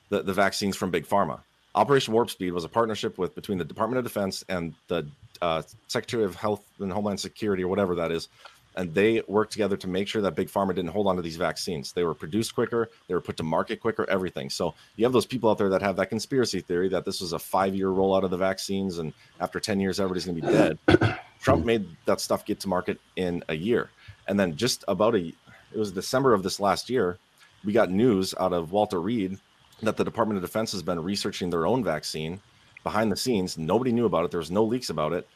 [0.08, 1.40] the, the vaccines from Big Pharma.
[1.74, 5.06] Operation Warp Speed was a partnership with between the Department of Defense and the
[5.42, 8.28] uh, Secretary of Health and Homeland Security or whatever that is
[8.76, 11.36] and they worked together to make sure that big pharma didn't hold on to these
[11.36, 11.92] vaccines.
[11.92, 14.50] They were produced quicker they were put to market quicker everything.
[14.50, 17.32] So you have those people out there that have that conspiracy theory that this was
[17.32, 20.52] a five year rollout of the vaccines and after 10 years everybody's going to be
[20.52, 21.66] dead trump hmm.
[21.66, 23.90] made that stuff get to market in a year
[24.28, 25.32] and then just about a
[25.72, 27.18] it was december of this last year
[27.64, 29.38] we got news out of walter reed
[29.82, 32.40] that the department of defense has been researching their own vaccine
[32.82, 35.28] behind the scenes nobody knew about it there was no leaks about it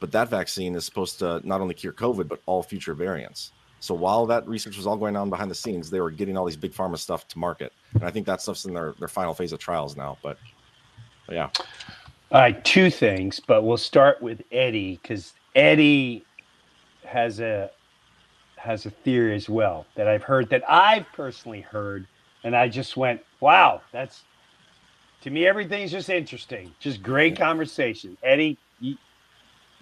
[0.00, 3.52] but that vaccine is supposed to not only cure COVID, but all future variants.
[3.80, 6.44] So while that research was all going on behind the scenes, they were getting all
[6.44, 7.72] these big pharma stuff to market.
[7.94, 10.18] And I think that stuff's in their, their final phase of trials now.
[10.22, 10.38] But,
[11.26, 11.50] but yeah.
[12.32, 16.24] All right, two things, but we'll start with Eddie because Eddie
[17.04, 17.70] has a
[18.56, 22.06] has a theory as well that I've heard that I've personally heard,
[22.44, 24.22] and I just went, "Wow, that's
[25.22, 28.96] to me everything's just interesting, just great conversation." Eddie, you,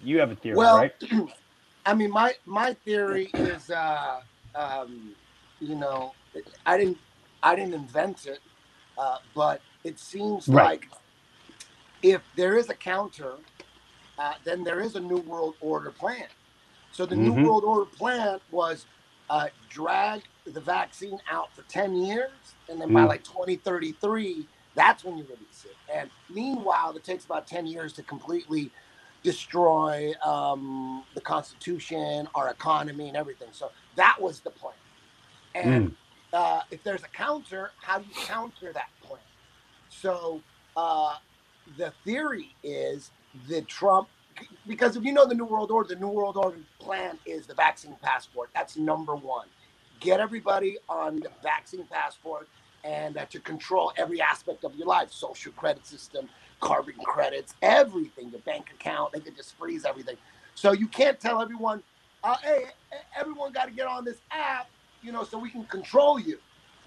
[0.01, 0.93] you have a theory, well, right?
[1.85, 4.21] I mean, my my theory is, uh,
[4.55, 5.13] um,
[5.59, 6.13] you know,
[6.65, 6.97] I didn't
[7.43, 8.39] I didn't invent it,
[8.97, 10.63] uh, but it seems right.
[10.63, 10.87] like
[12.01, 13.33] if there is a counter,
[14.17, 16.27] uh, then there is a new world order plan.
[16.91, 17.35] So the mm-hmm.
[17.35, 18.85] new world order plan was
[19.29, 22.31] uh, drag the vaccine out for 10 years,
[22.69, 22.93] and then mm.
[22.93, 25.75] by like 2033, that's when you release it.
[25.93, 28.71] And meanwhile, it takes about 10 years to completely
[29.23, 33.47] destroy um, the Constitution, our economy, and everything.
[33.51, 34.75] So that was the plan.
[35.55, 35.95] And mm.
[36.33, 39.21] uh, if there's a counter, how do you counter that plan?
[39.89, 40.41] So
[40.77, 41.15] uh,
[41.77, 43.09] the theory is
[43.49, 44.07] that Trump,
[44.67, 47.53] because if you know the New World Order, the New World Order plan is the
[47.53, 48.49] vaccine passport.
[48.53, 49.47] That's number one.
[49.99, 52.47] Get everybody on the vaccine passport
[52.83, 56.29] and uh, to control every aspect of your life social credit system,
[56.61, 59.13] carbon credits, everything, your bank account.
[59.13, 60.17] They could just freeze everything.
[60.53, 61.81] So you can't tell everyone,
[62.23, 62.65] uh, hey,
[63.17, 64.69] everyone got to get on this app,
[65.01, 66.37] you know, so we can control you.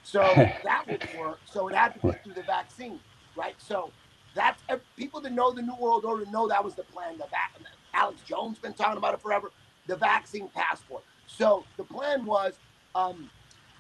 [0.05, 0.21] So
[0.65, 1.41] that would work.
[1.47, 3.01] So it had to be through the vaccine,
[3.37, 3.55] right?
[3.59, 3.91] So
[4.39, 4.63] that's
[4.97, 7.19] people that know the New World Order know that was the plan.
[7.19, 7.59] The vac-
[7.93, 9.51] Alex Jones been talking about it forever.
[9.89, 11.03] The vaccine passport.
[11.27, 12.55] So the plan was,
[12.95, 13.29] um,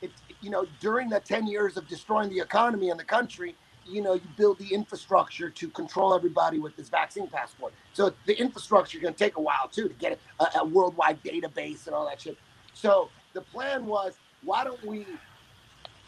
[0.02, 3.54] if you know, during the ten years of destroying the economy in the country,
[3.86, 7.72] you know, you build the infrastructure to control everybody with this vaccine passport.
[7.92, 11.22] So the infrastructure is going to take a while too to get a, a worldwide
[11.22, 12.36] database and all that shit.
[12.74, 15.06] So the plan was, why don't we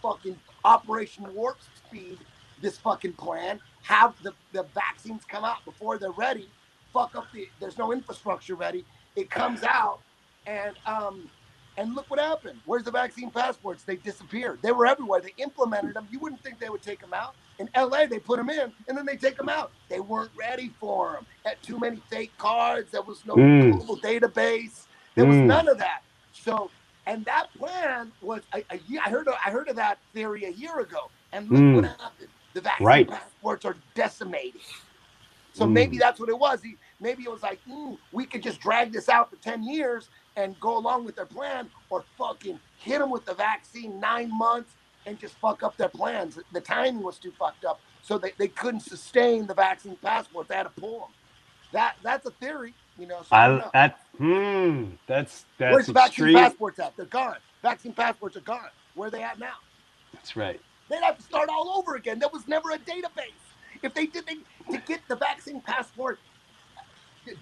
[0.03, 2.19] fucking Operation Warp Speed
[2.61, 6.49] this fucking plan, have the, the vaccines come out before they're ready,
[6.93, 8.85] fuck up the, there's no infrastructure ready.
[9.17, 10.01] It comes out
[10.47, 11.31] and, um,
[11.77, 12.61] and look what happened.
[12.67, 13.85] Where's the vaccine passports?
[13.85, 14.61] They disappeared.
[14.63, 15.21] They were everywhere.
[15.21, 16.09] They implemented them.
[16.11, 17.37] You wouldn't think they would take them out.
[17.59, 19.73] In LA, they put them in and then they take them out.
[19.89, 21.27] They weren't ready for them.
[21.45, 22.91] Had too many fake cards.
[22.93, 23.73] There was no Mm.
[23.73, 24.87] global database.
[25.15, 25.47] There was Mm.
[25.47, 26.03] none of that.
[26.33, 26.71] So,
[27.07, 29.01] and that plan was a, a year.
[29.05, 29.29] I heard.
[29.29, 31.11] Of, I heard of that theory a year ago.
[31.33, 31.75] And look Mm.
[31.77, 32.29] what happened.
[32.55, 33.09] The vaccine Right.
[33.09, 34.63] passports are decimated.
[35.53, 35.73] So Mm.
[35.73, 36.63] maybe that's what it was.
[36.63, 40.11] He, maybe it was like, mm, we could just drag this out for 10 years
[40.37, 44.77] and go along with their plan or fucking hit them with the vaccine nine months
[45.07, 46.39] and just fuck up their plans.
[46.53, 47.83] The timing was too fucked up.
[48.03, 50.49] So they, they couldn't sustain the vaccine passport.
[50.49, 51.11] They had to pull them.
[51.73, 53.23] That That's a theory, you know.
[53.23, 54.93] So I that hmm.
[55.07, 56.97] That's that's Where's the vaccine passports at?
[56.97, 57.37] They're gone.
[57.63, 58.71] Vaccine passports are gone.
[58.95, 59.55] Where are they at now?
[60.15, 60.61] That's right.
[60.91, 62.19] They'd have to start all over again.
[62.19, 63.33] There was never a database.
[63.83, 64.39] If they did they,
[64.73, 66.19] to get the vaccine passport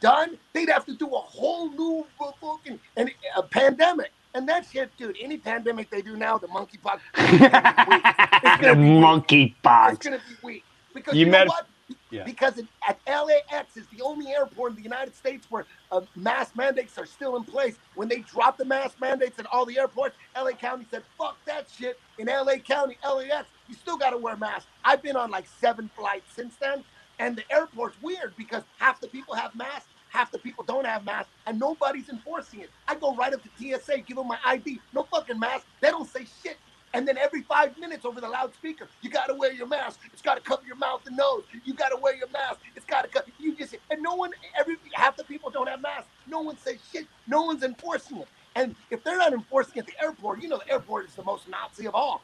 [0.00, 4.12] done, they'd have to do a whole new fucking and a pandemic.
[4.34, 5.16] And that shit, dude.
[5.20, 9.00] Any pandemic they do now, the monkeypox, the gonna be weak.
[9.00, 10.64] monkey it's gonna be weak.
[10.94, 11.67] Because You you, met- know what?
[12.10, 12.24] Yeah.
[12.24, 16.56] Because it, at LAX is the only airport in the United States where uh, mask
[16.56, 17.76] mandates are still in place.
[17.94, 21.66] When they dropped the mask mandates at all the airports, LA County said, "Fuck that
[21.70, 24.66] shit." In LA County, LAX, you still got to wear masks.
[24.84, 26.84] I've been on like seven flights since then,
[27.18, 31.04] and the airport's weird because half the people have masks, half the people don't have
[31.04, 32.70] masks, and nobody's enforcing it.
[32.86, 35.66] I go right up to TSA, give them my ID, no fucking mask.
[35.80, 36.56] They don't say shit.
[36.94, 40.00] And then every five minutes over the loudspeaker, you gotta wear your mask.
[40.12, 41.44] It's gotta cover your mouth and nose.
[41.64, 42.60] You gotta wear your mask.
[42.76, 43.26] It's gotta cover.
[43.38, 46.08] You just and no one, every half the people don't have masks.
[46.26, 47.06] No one says shit.
[47.26, 48.28] No one's enforcing it.
[48.56, 51.24] And if they're not enforcing it at the airport, you know the airport is the
[51.24, 52.22] most Nazi of all.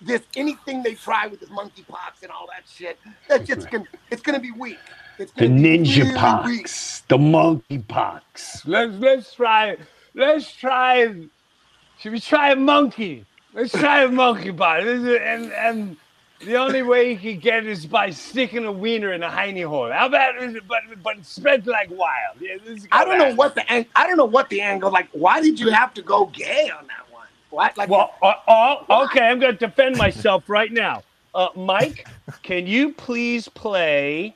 [0.00, 4.22] This anything they try with this monkeypox and all that shit, that just gonna it's
[4.22, 4.78] gonna be weak.
[5.18, 6.64] It's The gonna be ninja really weak.
[6.64, 7.02] pox.
[7.08, 8.66] The monkey pox.
[8.66, 9.76] Let's let's try.
[10.14, 11.14] Let's try.
[11.98, 13.24] Should we try a monkey?
[13.56, 14.50] Let's try a monkey.
[14.50, 15.96] This is- And and
[16.40, 19.64] the only way you can get it is by sticking a wiener in a hiney
[19.66, 19.90] hole.
[19.90, 20.66] How about it?
[20.68, 22.40] But but it spreads like wild.
[22.40, 22.56] Yeah,
[22.92, 24.90] I don't know what the ang- I don't know what the angle.
[24.90, 27.28] Like, why did you have to go gay on that one?
[27.50, 27.76] What?
[27.78, 31.04] Like, Well, uh, oh, okay, I'm going to defend myself right now.
[31.34, 32.06] Uh, Mike,
[32.42, 34.34] can you please play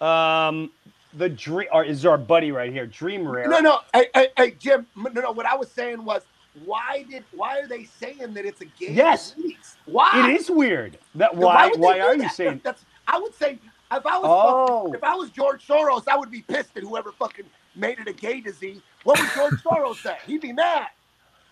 [0.00, 0.70] um,
[1.14, 1.68] the dream?
[1.72, 3.48] Or is our buddy right here, Dream Rare?
[3.48, 4.86] no, no, hey, hey, hey, Jim.
[4.96, 5.32] No, no.
[5.32, 6.22] What I was saying was,
[6.64, 9.34] why did why are they saying that it's a gay Yes.
[9.34, 9.76] disease?
[9.86, 10.10] Why?
[10.30, 10.98] It is weird.
[11.14, 11.68] That Then why?
[11.76, 12.34] Why, they do are you that?
[12.34, 12.60] saying?
[12.64, 13.58] That's, I would say
[13.92, 14.84] if I was Oh.
[14.86, 17.46] fucking, if I was George Soros, I would be pissed at whoever fucking
[17.76, 18.80] made it a gay disease.
[19.04, 20.16] What would George Soros say?
[20.26, 20.88] He'd be mad.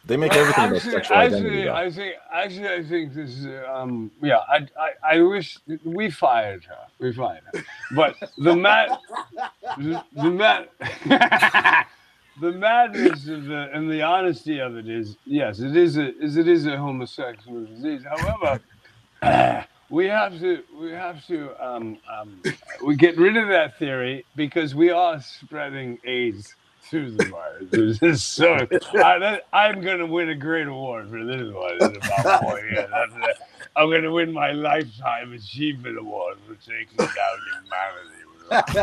[0.05, 1.63] They make everything about Actually, sexual identity.
[1.63, 1.75] actually, though.
[1.75, 3.31] I think, actually, I think this.
[3.31, 6.87] is, Um, yeah, I, I, I wish we fired her.
[6.99, 7.63] We fired her.
[7.95, 8.91] But the mad,
[9.77, 10.69] the, the mad,
[12.41, 16.49] the madness the and the honesty of it is, yes, it is a, is it
[16.49, 18.03] is a homosexual disease.
[18.05, 18.61] However,
[19.91, 22.41] we have to, we have to, um, um,
[22.85, 28.25] we get rid of that theory because we are spreading AIDS through the virus.
[28.25, 32.89] So I, I'm going to win a great award for this one about four years.
[33.77, 37.39] I'm going to win my lifetime achievement award for taking down
[38.51, 38.75] humanity.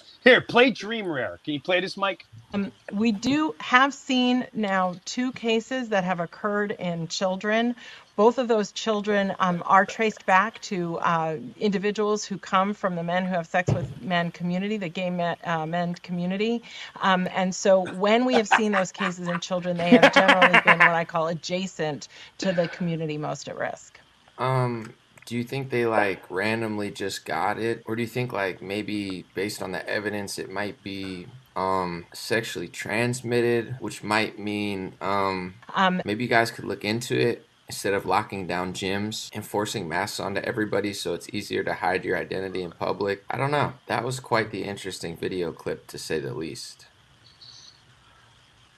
[0.22, 1.40] Here, play Dream Rare.
[1.44, 2.26] Can you play this, Mike?
[2.52, 7.76] Um, we do have seen now two cases that have occurred in children.
[8.16, 13.04] Both of those children um, are traced back to uh, individuals who come from the
[13.04, 16.64] men who have sex with men community, the gay men, uh, men community.
[17.00, 20.78] Um, and so when we have seen those cases in children, they have generally been
[20.78, 22.08] what I call adjacent
[22.38, 23.98] to the community most at risk.
[24.38, 24.92] Um,
[25.26, 29.24] do you think they like randomly just got it, or do you think like maybe
[29.34, 36.02] based on the evidence it might be um sexually transmitted, which might mean um Um,
[36.04, 40.18] maybe you guys could look into it instead of locking down gyms and forcing masks
[40.18, 43.24] onto everybody so it's easier to hide your identity in public.
[43.30, 43.74] I don't know.
[43.86, 46.86] That was quite the interesting video clip to say the least.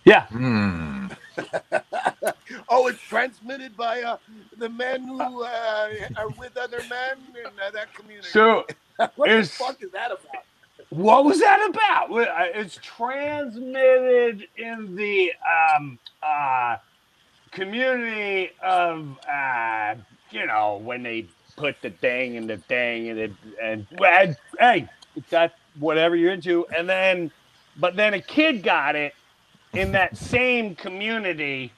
[0.05, 0.27] Yeah.
[0.27, 1.09] Hmm.
[2.69, 4.17] oh, it's transmitted by uh,
[4.59, 8.29] the men who uh, are with other men in uh, that community.
[8.29, 8.67] So,
[9.17, 10.45] what the fuck is that about?
[10.91, 12.09] What was that about?
[12.55, 15.33] It's transmitted in the
[15.77, 16.77] um, uh,
[17.53, 19.95] community of, uh,
[20.31, 21.27] you know, when they
[21.57, 23.33] put the thing and the thing and it
[23.63, 24.89] and, and hey,
[25.31, 26.67] that whatever you're into.
[26.77, 27.31] And then,
[27.79, 29.15] but then a kid got it
[29.73, 31.73] in that same community.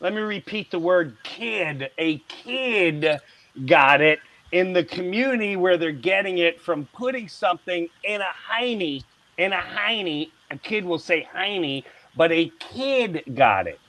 [0.00, 1.90] Let me repeat the word kid.
[1.98, 3.20] A kid
[3.66, 4.20] got it
[4.52, 9.04] in the community where they're getting it from putting something in a hiney,
[9.38, 10.30] in a hiney.
[10.50, 11.84] A kid will say hiney,
[12.16, 13.80] but a kid got it.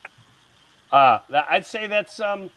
[0.91, 2.49] Uh, I'd say that's um,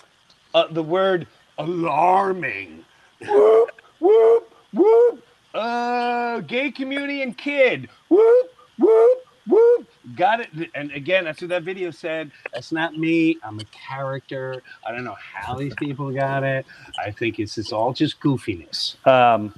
[0.55, 1.27] uh, the word
[1.59, 2.85] alarming.
[3.21, 5.25] whoop, whoop, whoop.
[5.55, 7.89] Uh, gay community and kid.
[8.09, 9.89] Whoop, whoop, whoop.
[10.17, 10.71] Got it.
[10.75, 12.33] And again, that's what that video said.
[12.53, 13.39] That's not me.
[13.45, 14.63] I'm a character.
[14.87, 16.67] I don't know how these people got it.
[17.05, 18.97] I think it's it's all just goofiness.
[19.07, 19.55] Um,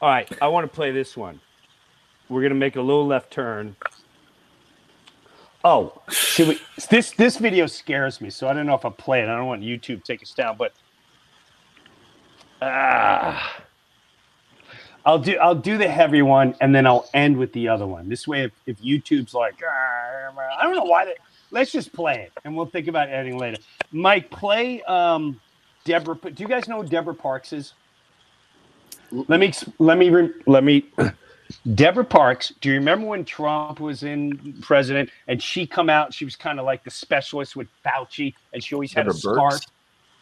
[0.00, 1.40] All right, I want to play this one.
[2.28, 3.76] We're gonna make a little left turn.
[5.64, 6.60] Oh, should we?
[6.90, 9.28] This this video scares me, so I don't know if I play it.
[9.28, 10.72] I don't want YouTube to take us down, but
[12.62, 13.56] ah,
[15.06, 18.08] I'll do I'll do the heavy one, and then I'll end with the other one.
[18.08, 21.04] This way, if, if YouTube's like, "Ah," I don't know why.
[21.04, 21.14] They,
[21.52, 23.58] let's just play it, and we'll think about editing later.
[23.92, 25.40] Mike, play um,
[25.84, 26.16] Deborah.
[26.16, 27.72] Do you guys know who Deborah Parks is?
[29.12, 30.10] Let me let me
[30.46, 30.86] let me.
[31.76, 32.52] Deborah Parks.
[32.60, 36.12] Do you remember when Trump was in president and she come out?
[36.12, 39.18] She was kind of like the specialist with Fauci, and she always had Deborah a
[39.18, 39.60] scarf.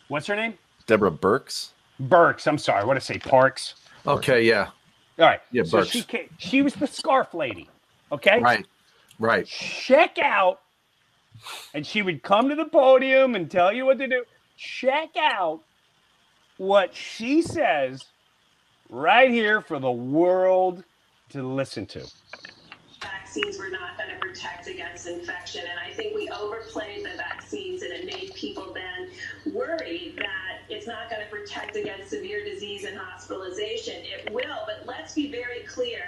[0.09, 0.59] What's her name?
[0.87, 1.71] Deborah Birx.
[2.03, 2.47] Birx.
[2.47, 2.85] I'm sorry.
[2.85, 3.19] What did I say?
[3.19, 3.77] Parks.
[4.07, 4.71] Okay, yeah.
[5.19, 5.41] All right.
[5.53, 5.91] Yeah, so Birx.
[5.91, 7.69] she came, she was the scarf lady.
[8.13, 8.41] Okay.
[8.41, 8.67] Right.
[9.19, 9.47] Right.
[9.47, 10.61] Check out,
[11.73, 14.25] and she would come to the podium and tell you what to do.
[14.57, 15.61] Check out
[16.59, 18.05] what she says
[18.91, 20.85] right here for the world
[21.31, 22.07] to listen to.
[23.01, 25.63] vaccines were not going to protect against infection.
[25.69, 29.11] And I think we overplayed the vaccines and it made people then
[29.53, 33.95] worried that it's not going to protect against severe disease and hospitalization.
[34.05, 36.01] It will, but let's be very clear.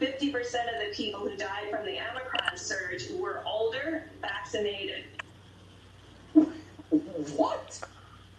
[0.00, 5.04] 50% of the people who died from the Omicron surge were older, vaccinated.
[7.36, 7.80] What?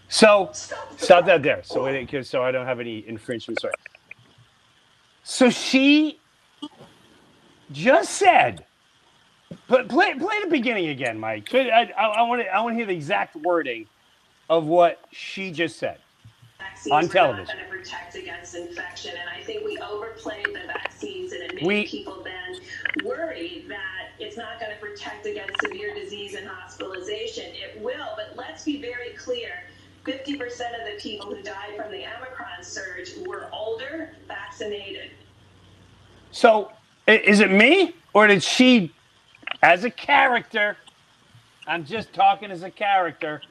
[0.08, 1.62] So stop that there.
[1.64, 3.60] So 'cause- so I don't have any infringement.
[3.60, 3.74] Sorry.
[5.24, 6.20] So she
[7.72, 8.66] just said,
[9.68, 11.54] but play play the beginning again, Mike.
[11.54, 13.86] I, I, I want to I want to hear the exact wording
[14.50, 16.00] of what she just said
[16.58, 17.46] Vaccines on television.
[17.46, 19.14] not going to protect against infection.
[19.20, 22.60] And I think we overplayed the vaccines and it made We- people then
[23.06, 27.46] worried that it's not going to protect against severe disease and hospitalization.
[27.54, 29.52] It will, but let's be very clear.
[30.06, 30.42] 50%
[30.80, 35.12] of the people who died from the Omicron surge were older, vaccinated.
[36.32, 36.72] So
[37.08, 38.92] is it me or did she,
[39.62, 40.76] as a character?
[41.68, 43.42] I'm just talking as a character.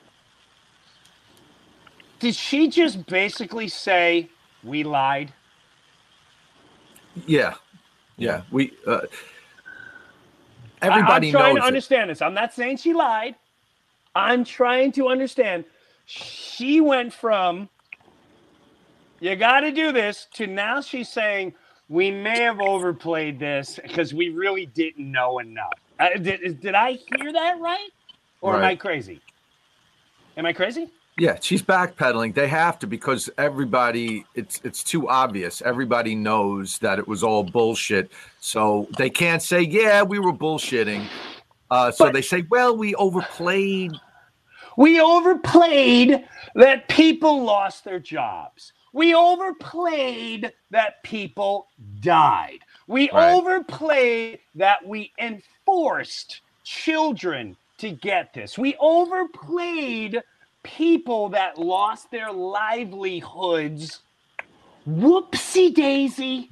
[2.21, 5.35] Did she just basically say we lied?
[7.27, 7.55] Yeah.
[8.19, 8.43] Yeah.
[8.51, 9.03] We uh
[10.89, 11.81] I- everybody I'm trying knows to it.
[11.81, 12.23] understand this.
[12.23, 13.37] I'm not saying she lied.
[14.15, 15.65] I'm trying to understand.
[16.07, 17.71] She went from
[19.21, 21.55] you got to do this to now she's saying
[21.89, 25.79] we may have overplayed this because we really didn't know enough.
[25.99, 27.91] Uh, did, did I hear that right?
[28.41, 29.23] Or am I crazy?
[30.37, 30.93] Am I crazy?
[31.19, 32.35] Yeah, she's backpedaling.
[32.35, 35.61] They have to because everybody it's it's too obvious.
[35.63, 38.13] Everybody knows that it was all bullshit.
[38.41, 41.11] So they can't say, "Yeah, we were bullshitting."
[41.71, 43.93] Uh, so they say, "Well, we overplayed."
[44.77, 48.73] We overplayed that people lost their jobs.
[48.93, 51.67] We overplayed that people
[52.01, 52.61] died.
[52.87, 53.33] We Right.
[53.33, 58.57] overplayed that we enforced children to get this.
[58.57, 60.23] We overplayed
[60.77, 64.01] people that lost their livelihoods.
[64.89, 66.51] Whoopsie daisy.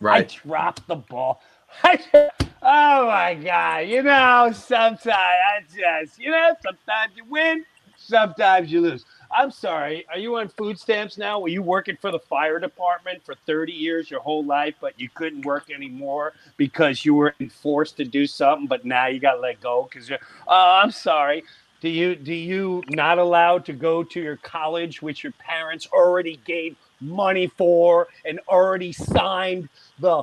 [0.00, 0.24] Right.
[0.24, 1.42] I dropped the ball.
[1.84, 3.88] oh my God.
[3.88, 7.64] You know, sometimes I just, you know, sometimes you win,
[7.96, 9.04] sometimes you lose.
[9.34, 10.04] I'm sorry.
[10.10, 11.40] Are you on food stamps now?
[11.40, 15.08] Were you working for the fire department for 30 years, your whole life, but you
[15.14, 19.40] couldn't work anymore because you were forced to do something, but now you got to
[19.40, 21.44] let go because you're, oh, I'm sorry.
[21.82, 26.40] Do you do you not allowed to go to your college, which your parents already
[26.44, 29.68] gave money for and already signed
[29.98, 30.22] the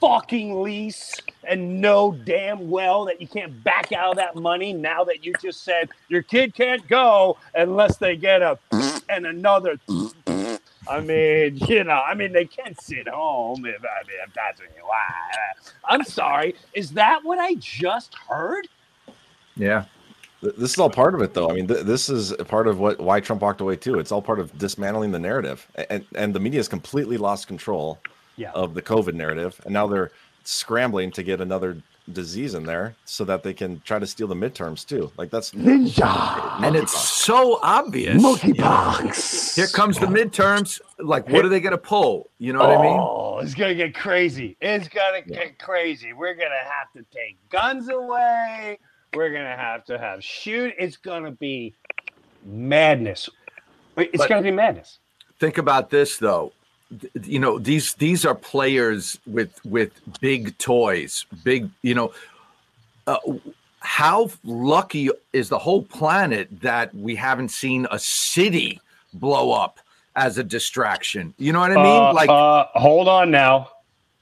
[0.00, 5.02] fucking lease and know damn well that you can't back out of that money now
[5.02, 8.56] that you just said your kid can't go unless they get a
[9.08, 9.80] and another
[10.88, 14.60] I mean, you know, I mean, they can't sit home if, I mean, if that's
[14.60, 15.74] what you want.
[15.84, 16.54] I'm sorry.
[16.74, 18.68] Is that what I just heard?
[19.56, 19.84] Yeah.
[20.42, 21.48] Th- This is all part of it, though.
[21.50, 23.98] I mean, th- this is part of what why Trump walked away too.
[23.98, 27.98] It's all part of dismantling the narrative, and and the media has completely lost control
[28.36, 28.50] Yeah.
[28.52, 30.10] of the COVID narrative, and now they're
[30.44, 31.78] scrambling to get another
[32.12, 35.12] disease in there so that they can try to steal the midterms too.
[35.16, 38.20] Like that's Ninja, and it's so obvious.
[38.20, 39.54] Monkeypox.
[39.54, 40.80] Here comes the midterms.
[40.98, 42.28] Like, what are they going to pull?
[42.38, 42.96] You know what I mean?
[42.98, 44.56] Oh, it's gonna get crazy.
[44.60, 46.12] It's gonna get crazy.
[46.12, 48.78] We're gonna have to take guns away.
[49.14, 50.74] We're gonna have to have shoot.
[50.78, 51.74] It's gonna be
[52.44, 53.28] madness.
[53.96, 54.98] It's But- gonna be madness.
[55.38, 56.52] think about this though
[57.24, 59.90] you know these these are players with with
[60.20, 62.12] big toys big you know
[63.08, 63.16] uh,
[63.80, 68.78] how lucky is the whole planet that we haven't seen a city
[69.14, 69.80] blow up
[70.14, 73.68] as a distraction you know what i mean Uh, like uh, hold on now.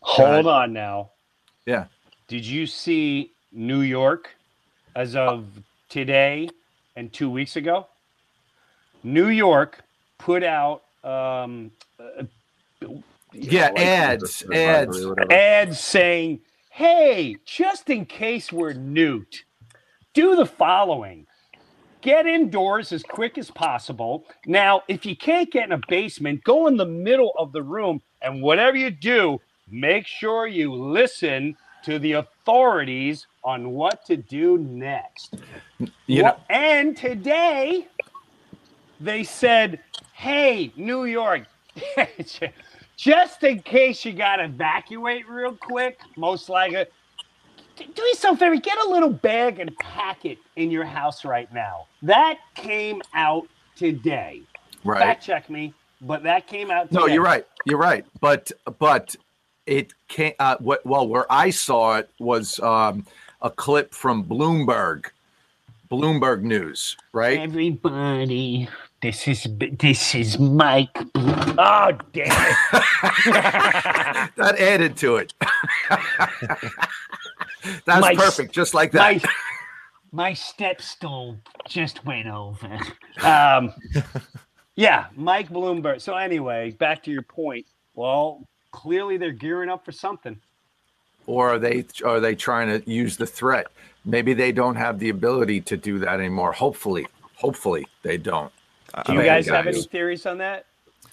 [0.00, 1.10] Hold on now.
[1.66, 1.84] yeah
[2.28, 4.34] Did you see New York
[4.96, 5.46] as of
[5.88, 6.50] today
[6.96, 7.86] and two weeks ago?
[9.02, 9.82] New York
[10.18, 12.24] put out um, uh,
[13.32, 19.38] yeah ads ads ads saying, "Hey, just in case we're nuked,
[20.14, 21.26] do the following:
[22.02, 24.24] get indoors as quick as possible.
[24.46, 28.02] Now, if you can't get in a basement, go in the middle of the room,
[28.22, 32.14] and whatever you do, make sure you listen to the
[32.50, 35.36] authorities on what to do next."
[36.06, 37.86] you know and today
[39.00, 39.80] they said,
[40.12, 41.46] "Hey, New York,
[42.96, 46.84] just in case you got to evacuate real quick, most likely,
[47.78, 51.50] do yourself a favor, get a little bag and pack it in your house right
[51.52, 54.42] now." That came out today.
[54.84, 55.00] Right.
[55.00, 55.72] Fact check me,
[56.02, 56.92] but that came out.
[56.92, 57.46] No, you're right.
[57.64, 58.04] You're right.
[58.20, 59.16] But but
[59.70, 60.34] it can't.
[60.38, 60.84] Uh, what?
[60.84, 63.06] Well, where I saw it was um,
[63.40, 65.06] a clip from Bloomberg,
[65.90, 66.96] Bloomberg News.
[67.12, 67.38] Right.
[67.38, 68.68] Everybody,
[69.00, 69.46] this is
[69.78, 70.90] this is Mike.
[71.14, 72.26] Oh damn
[74.36, 75.32] that added to it.
[77.86, 78.52] That's My- perfect.
[78.52, 79.22] Just like that.
[79.22, 79.30] My,
[80.12, 82.78] my step stool just went over.
[83.22, 83.72] Um,
[84.74, 86.00] yeah, Mike Bloomberg.
[86.00, 87.66] So anyway, back to your point.
[87.94, 90.40] Well, clearly they're gearing up for something.
[91.26, 93.68] or are they are they trying to use the threat?
[94.04, 96.52] Maybe they don't have the ability to do that anymore.
[96.52, 98.52] Hopefully, hopefully they don't.
[99.06, 100.66] Do you I guys have any theories on that?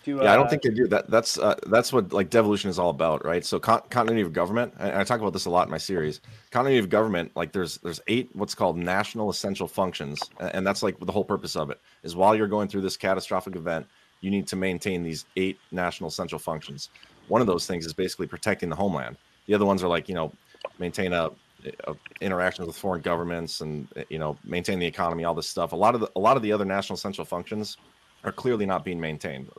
[0.04, 0.88] Do, Yeah, I don't uh, think they do.
[0.88, 3.46] That that's uh, that's what like devolution is all about, right?
[3.46, 6.22] So con- continuity of government, and I talk about this a lot in my series.
[6.50, 10.98] Continuity of government, like there's there's eight what's called national essential functions, and that's like
[11.00, 13.86] the whole purpose of it is while you're going through this catastrophic event,
[14.22, 16.90] you need to maintain these eight national essential functions.
[17.28, 19.18] One of those things is basically protecting the homeland.
[19.48, 20.34] The other ones are like you know
[20.80, 21.32] maintain a,
[21.86, 25.72] a interactions with foreign governments and you know maintain the economy, all this stuff.
[25.72, 27.78] A lot of the a lot of the other national essential functions
[28.24, 29.50] are clearly not being maintained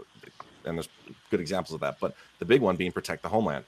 [0.69, 0.89] and there's
[1.31, 1.99] good examples of that.
[2.01, 3.65] But the big one being protect the homeland.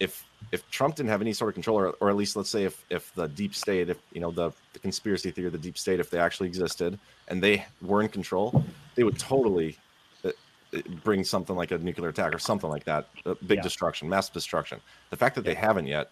[0.00, 2.64] If if Trump didn't have any sort of control, or, or at least let's say
[2.64, 5.76] if if the deep state, if you know the, the conspiracy theory, of the deep
[5.76, 9.76] state, if they actually existed and they were in control, they would totally
[11.04, 13.08] bring something like a nuclear attack or something like that,
[13.46, 13.62] big Yeah.
[13.62, 14.80] destruction, mass destruction.
[15.10, 16.10] The fact that they haven't yet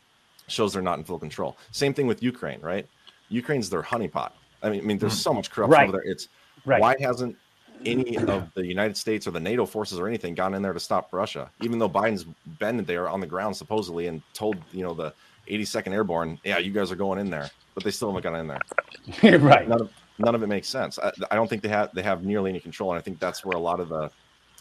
[0.49, 1.57] shows they're not in full control.
[1.73, 2.87] Same thing with Ukraine, right?
[3.29, 4.33] Ukraine's their honeypot.
[4.63, 5.23] I mean, I mean, there's mm.
[5.23, 5.89] so much corruption Right.
[5.89, 6.11] over there.
[6.11, 6.29] It's
[6.65, 6.81] Right.
[6.81, 7.37] why hasn't
[7.85, 10.81] any of the United States or the NATO forces or anything gone in there to
[10.81, 11.51] stop Russia?
[11.61, 12.25] Even though Biden's
[12.59, 15.13] been there on the ground supposedly and told you know the
[15.49, 18.49] 82nd Airborne, yeah, you guys are going in there, but they still haven't gone in
[18.49, 19.39] there.
[19.41, 19.69] right.
[19.69, 20.99] None of none of it makes sense.
[20.99, 23.45] I, I don't think they have they have nearly any control, and I think that's
[23.45, 24.11] where a lot of the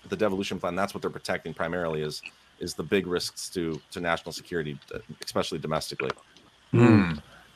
[0.09, 2.21] the devolution plan that's what they're protecting primarily is
[2.59, 6.11] is the big risks to to national security, uh, especially domestically.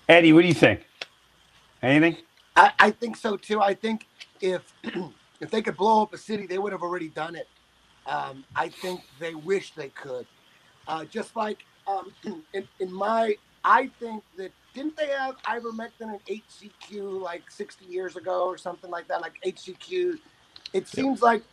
[0.07, 0.85] Eddie, what do you think?
[1.81, 2.17] Anything?
[2.55, 3.61] I, I think so too.
[3.61, 4.07] I think
[4.41, 4.73] if
[5.39, 7.47] if they could blow up a city, they would have already done it.
[8.05, 10.25] Um, I think they wish they could.
[10.87, 12.11] Uh, just like um,
[12.53, 18.15] in, in my, I think that didn't they have ivermectin and HCQ like 60 years
[18.15, 19.21] ago or something like that?
[19.21, 20.17] Like HCQ,
[20.73, 21.43] it seems like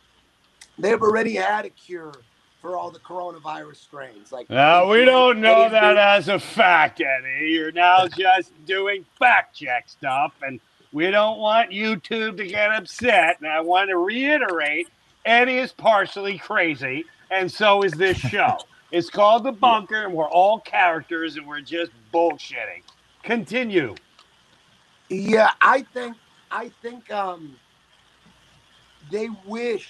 [0.77, 2.13] they've already had a cure
[2.61, 4.31] for all the coronavirus strains.
[4.31, 7.51] Like No, we don't know that as a fact, Eddie.
[7.51, 10.59] You're now just doing fact check stuff, and
[10.91, 13.37] we don't want YouTube to get upset.
[13.41, 14.87] And I want to reiterate
[15.25, 18.57] Eddie is partially crazy, and so is this show.
[18.91, 22.83] it's called The Bunker, and we're all characters, and we're just bullshitting.
[23.23, 23.95] Continue.
[25.09, 26.15] Yeah, I think
[26.51, 27.55] I think um,
[29.11, 29.89] they wish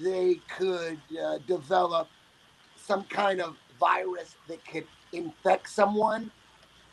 [0.00, 2.10] they could uh, develop
[2.76, 6.32] some kind of virus that could infect someone,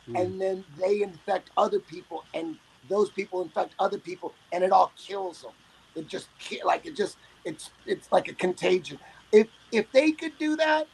[0.07, 0.15] Hmm.
[0.15, 2.57] and then they infect other people, and
[2.89, 5.53] those people infect other people, and it all kills them.
[5.95, 6.29] It just
[6.65, 8.99] like it just it's it's like a contagion.
[9.31, 10.89] If if they could do that,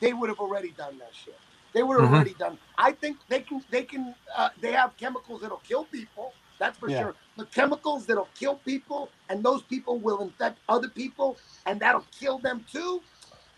[0.00, 1.40] they would have already done that shit.
[1.74, 2.12] They would have Mhm.
[2.12, 2.58] already done.
[2.78, 3.64] I think they can.
[3.70, 4.14] They can.
[4.36, 6.36] Uh, they have chemicals that'll kill people.
[6.60, 7.00] That's for Yeah.
[7.00, 7.14] sure.
[7.36, 12.38] The chemicals that'll kill people, and those people will infect other people, and that'll kill
[12.38, 13.02] them too.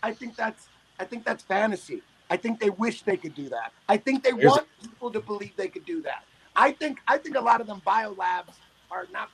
[0.01, 0.69] I think that's.
[0.99, 2.01] I think that's fantasy.
[2.29, 3.73] I think they wish they could do that.
[3.89, 6.23] I think they Here's- want people to believe they could do that.
[6.55, 7.01] I think.
[7.07, 8.57] I think a lot of them bio labs
[8.89, 9.29] are not.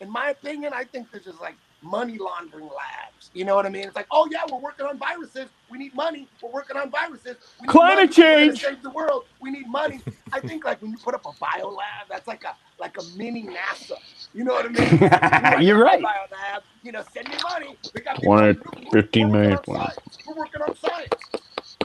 [0.00, 3.30] In my opinion, I think this is like money laundering labs.
[3.34, 3.84] You know what I mean?
[3.84, 5.48] It's like, oh yeah, we're working on viruses.
[5.70, 6.28] We need money.
[6.42, 7.36] We're working on viruses.
[7.60, 8.60] We Climate change.
[8.60, 9.24] Save the world.
[9.40, 10.00] We need money.
[10.32, 13.02] I think like when you put up a bio lab, that's like a like a
[13.16, 13.96] mini NASA.
[14.34, 15.66] You know what I mean?
[15.66, 16.02] You're right.
[16.02, 16.62] Bio lab.
[16.82, 17.76] You know, send me money.
[17.94, 18.60] We got One
[18.92, 19.58] 15 we're million.
[19.66, 20.18] working on science.
[20.26, 21.14] We're working on science.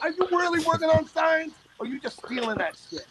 [0.02, 3.06] Are you really working on science, or you just stealing that shit?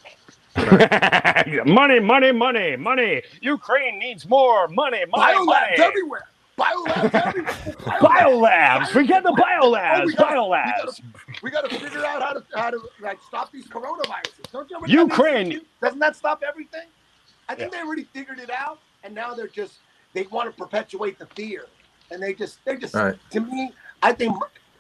[1.67, 3.23] money, money, money, money.
[3.41, 5.77] Ukraine needs more money, money, Biolabs money.
[5.79, 6.27] everywhere.
[6.59, 7.53] Biolabs everywhere.
[8.01, 8.89] Biolabs.
[8.89, 10.07] Forget the Oh, biolabs.
[10.07, 11.03] we gotta- Biolabs.
[11.43, 14.51] We got to figure out how to how to like stop these coronaviruses.
[14.53, 16.87] Don't you ever Ukraine- doesn't that stop everything?
[17.49, 19.75] I think they already figured it out, and now they're just
[20.15, 21.67] they want to perpetuate the fear,
[22.11, 23.17] and they just they just Right.
[23.33, 23.73] to me,
[24.03, 24.37] I think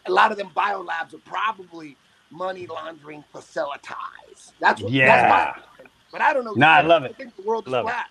[0.06, 1.96] a lot of them biolabs are probably
[2.30, 4.52] money laundering facilities.
[4.60, 4.90] That's what.
[4.92, 5.06] Yeah.
[5.06, 5.92] That's my opinion.
[6.10, 6.52] but I don't know.
[6.54, 7.08] Nah, I love it.
[7.08, 7.16] I it.
[7.16, 7.88] think the world is Love it.
[7.90, 8.06] flat.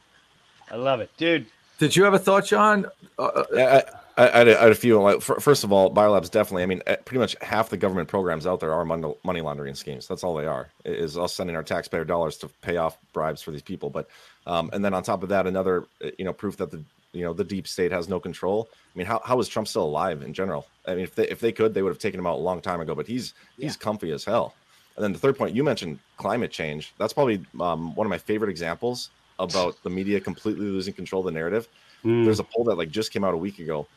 [0.72, 1.48] I love it, dude.
[1.78, 2.86] Did you have a thought, John?
[3.20, 3.82] Uh, Yeah,
[4.18, 5.02] I, I, I, had a, I had a few.
[5.02, 6.64] Like, fir- first of all, biolabs definitely.
[6.64, 9.76] I mean, eh, pretty much half the government programs out there are money, money laundering
[9.76, 10.08] schemes.
[10.08, 10.70] That's all they are.
[10.86, 13.90] i- Is us sending our taxpayer dollars to pay off bribes for these people.
[13.90, 14.08] But,
[14.48, 16.82] um, and then on top of that, another, eh, you know, proof that the,
[17.12, 18.70] you know, the deep state has no control.
[18.94, 20.68] I mean, how, how is Trump still alive in general?
[20.88, 22.62] I mean, if they if they could, they would have taken him out a long
[22.62, 22.96] time ago.
[22.96, 24.54] But he's he's comfy as hell.
[24.96, 26.94] And then the third point, you mentioned climate change.
[26.98, 31.26] That's probably um, one of my favorite examples about the media completely losing control of
[31.26, 31.68] the narrative.
[32.04, 32.24] Hmm.
[32.24, 33.88] There's a poll that like just came out a week ago.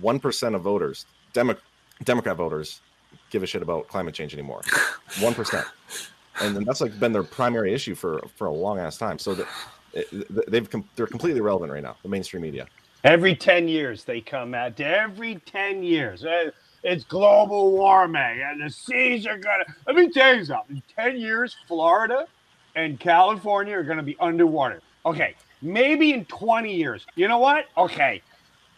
[0.00, 1.56] One percent of voters, Demo-
[2.04, 2.80] Democrat voters,
[3.30, 4.62] give a shit about climate change anymore.
[5.20, 5.66] One percent,
[6.40, 9.18] and that's like been their primary issue for for a long ass time.
[9.18, 9.46] So that
[10.48, 11.96] they've they're completely irrelevant right now.
[12.02, 12.66] The mainstream media.
[13.04, 16.24] Every 10 years they come at every 10 years.
[16.24, 16.52] Uh,
[16.84, 20.76] It's global warming and the seas are gonna let me tell you something.
[20.76, 22.26] In 10 years, Florida
[22.74, 24.80] and California are gonna be underwater.
[25.04, 27.06] Okay, maybe in 20 years.
[27.14, 27.66] You know what?
[27.76, 28.22] Okay.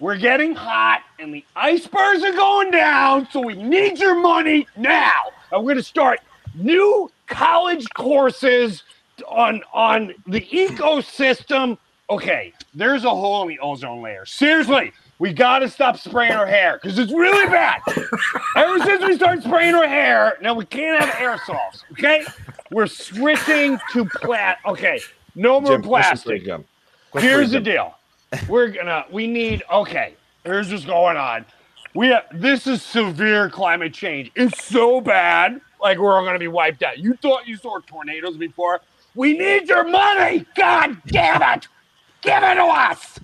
[0.01, 5.31] We're getting hot and the icebergs are going down, so we need your money now.
[5.53, 6.21] And we're gonna start
[6.55, 8.83] new college courses
[9.29, 11.79] on on the ecosystem.
[12.11, 14.27] Okay, there's a hole in the ozone layer.
[14.27, 17.81] Seriously, we got to stop spraying our hair because it's really bad.
[18.57, 21.83] Ever since we started spraying our hair, now we can't have aerosols.
[21.93, 22.25] Okay,
[22.75, 24.59] we're switching to plat.
[24.67, 25.01] Okay,
[25.35, 26.65] no more Jim, question for you, plastic.
[27.13, 27.23] Jim.
[27.23, 27.95] Here's the deal.
[28.49, 29.07] We're gonna.
[29.11, 29.63] We need.
[29.71, 30.15] Okay.
[30.45, 31.47] Here's what's going on.
[31.95, 34.31] We have, this is severe climate change.
[34.35, 35.61] It's so bad.
[35.81, 36.99] Like we're all gonna be wiped out.
[36.99, 38.81] You thought you saw tornadoes before?
[39.15, 40.45] We need your money.
[40.57, 41.69] God damn it!
[42.23, 43.21] Give it to us.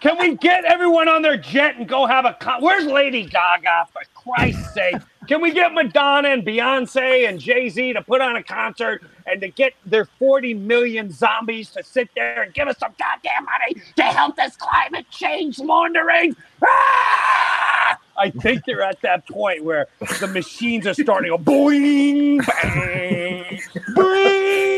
[0.00, 3.88] Can we get everyone on their jet and go have a con- Where's Lady Gaga?
[3.92, 8.36] For Christ's sake, can we get Madonna and Beyonce and Jay Z to put on
[8.36, 12.78] a concert and to get their 40 million zombies to sit there and give us
[12.78, 16.34] some goddamn money to help this climate change laundering?
[16.64, 17.98] Ah!
[18.16, 19.86] I think they're at that point where
[20.20, 23.60] the machines are starting to boing, bang,
[23.94, 24.69] boing.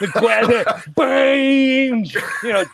[0.00, 2.04] The gra- bang.
[2.42, 2.64] You know,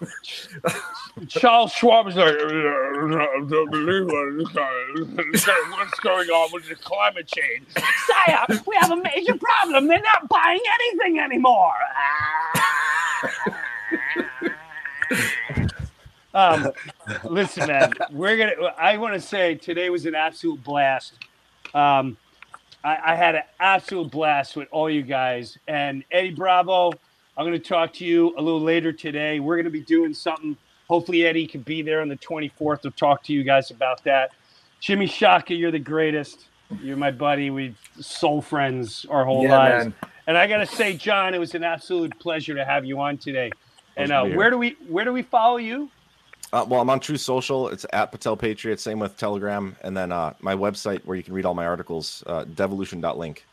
[1.29, 7.67] Charles Schwab is like, "I don't believe what's going on with the climate change.
[8.07, 9.87] Sire, we have a major problem.
[9.87, 11.75] They're not buying anything anymore.
[16.35, 16.73] um,
[17.25, 18.73] listen, man, we're gonna.
[18.79, 21.15] I want to say today was an absolute blast.
[21.75, 22.17] Um,
[22.83, 26.93] I, I had an absolute blast with all you guys and Eddie Bravo.
[27.37, 29.41] I'm going to talk to you a little later today.
[29.41, 30.57] We're going to be doing something.
[30.89, 32.83] Hopefully, Eddie can be there on the 24th.
[32.85, 34.31] We'll talk to you guys about that.
[34.81, 36.47] Jimmy Shaka, you're the greatest.
[36.83, 37.51] You're my buddy.
[37.51, 39.85] We've soul friends our whole Yeah, lives.
[39.87, 39.95] man.
[40.27, 43.19] And I got to say, John, it was an absolute pleasure to have you on
[43.19, 43.51] today.
[43.97, 45.91] And uh, where do we where do we follow you?
[46.53, 47.69] Uh, well, I'm on Truth Social.
[47.69, 48.81] It's at Patel Patriot.
[48.81, 52.25] Same with Telegram, and then uh, my website where you can read all my articles.
[52.27, 53.47] Uh, devolution.link.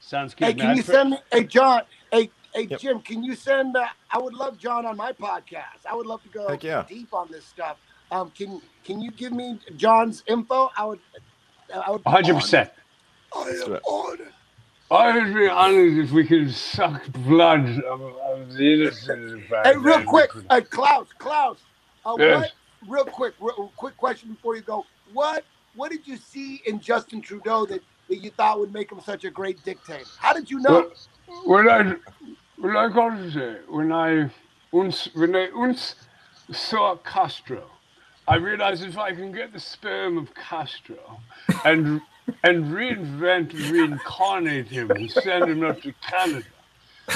[0.00, 0.44] Sounds good.
[0.46, 0.66] Hey, man.
[0.68, 1.18] can you send me?
[1.32, 1.82] Hey, John.
[2.12, 3.00] Hey, hey, Jim.
[3.00, 3.76] Can you send?
[3.76, 5.86] Uh, I would love John on my podcast.
[5.88, 6.84] I would love to go yeah.
[6.88, 7.78] deep on this stuff.
[8.10, 10.70] Um, can Can you give me John's info?
[10.76, 11.00] I would.
[11.74, 12.02] I would.
[12.04, 12.70] 100%.
[13.36, 13.82] I do am it.
[13.86, 14.32] honored.
[14.90, 19.42] I would be honored if we could suck blood of, of the innocent.
[19.64, 21.58] Hey, real quick, uh, Klaus, Klaus,
[22.06, 22.40] uh, Yes.
[22.40, 22.52] what?
[22.90, 24.86] Real quick, real, quick question before you go.
[25.12, 25.44] What
[25.74, 29.24] What did you see in Justin Trudeau that, that you thought would make him such
[29.24, 30.04] a great dictator?
[30.18, 30.90] How did you know?
[31.44, 31.94] When I,
[32.56, 34.30] when I got to say, when I,
[34.72, 35.94] once, when I once
[36.52, 37.64] saw Castro,
[38.26, 41.20] I realized if I can get the sperm of Castro
[41.64, 42.00] and
[42.44, 46.46] and reinvent, reincarnate him and send him up to Canada,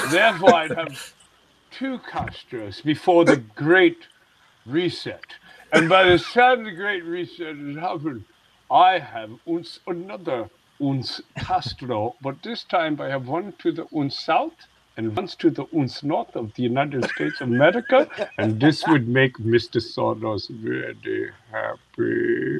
[0.09, 1.13] therefore I'd have
[1.71, 4.07] two Castros before the Great
[4.65, 5.23] Reset.
[5.71, 8.25] And by the time the Great Reset has happened,
[8.71, 10.49] I have uns another
[10.83, 14.53] uns Castro, but this time I have one to the uns south
[14.97, 18.07] and one to the uns north of the United States of America,
[18.37, 19.81] and this would make Mr.
[19.81, 22.57] Sawdust very happy.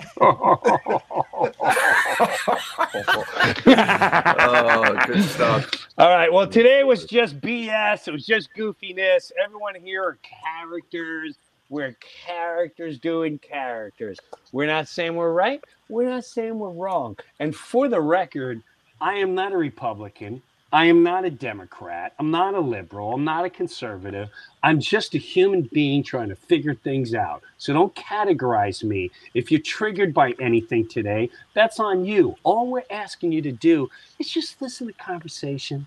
[4.40, 5.70] oh, good stuff.
[5.98, 6.32] All right.
[6.32, 8.08] Well, today was just BS.
[8.08, 9.32] It was just goofiness.
[9.44, 11.38] Everyone here are characters.
[11.70, 11.96] We're
[12.26, 14.20] characters doing characters.
[14.52, 15.64] We're not saying we're right.
[15.90, 17.18] We're not saying we're wrong.
[17.40, 18.62] And for the record,
[19.02, 20.42] I am not a Republican.
[20.72, 22.14] I am not a Democrat.
[22.18, 23.14] I'm not a liberal.
[23.14, 24.30] I'm not a conservative.
[24.64, 27.44] I'm just a human being trying to figure things out.
[27.60, 29.12] So don't categorize me.
[29.36, 32.36] If you're triggered by anything today, that's on you.
[32.42, 35.86] All we're asking you to do is just listen to conversation.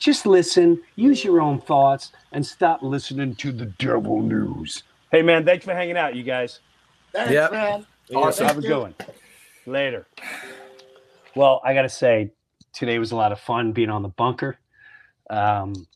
[0.00, 4.82] Just listen, use your own thoughts, and stop listening to the devil news.
[5.14, 6.58] Hey, man, thanks for hanging out, you guys.
[7.12, 7.52] Thanks, Yep.
[7.52, 7.86] man.
[8.12, 8.48] Awesome.
[8.48, 8.94] Have a good one.
[9.64, 10.08] Later.
[11.36, 12.32] Well, I got to say,
[12.72, 14.58] today was a lot of fun being on the bunker.
[15.30, 15.86] Um,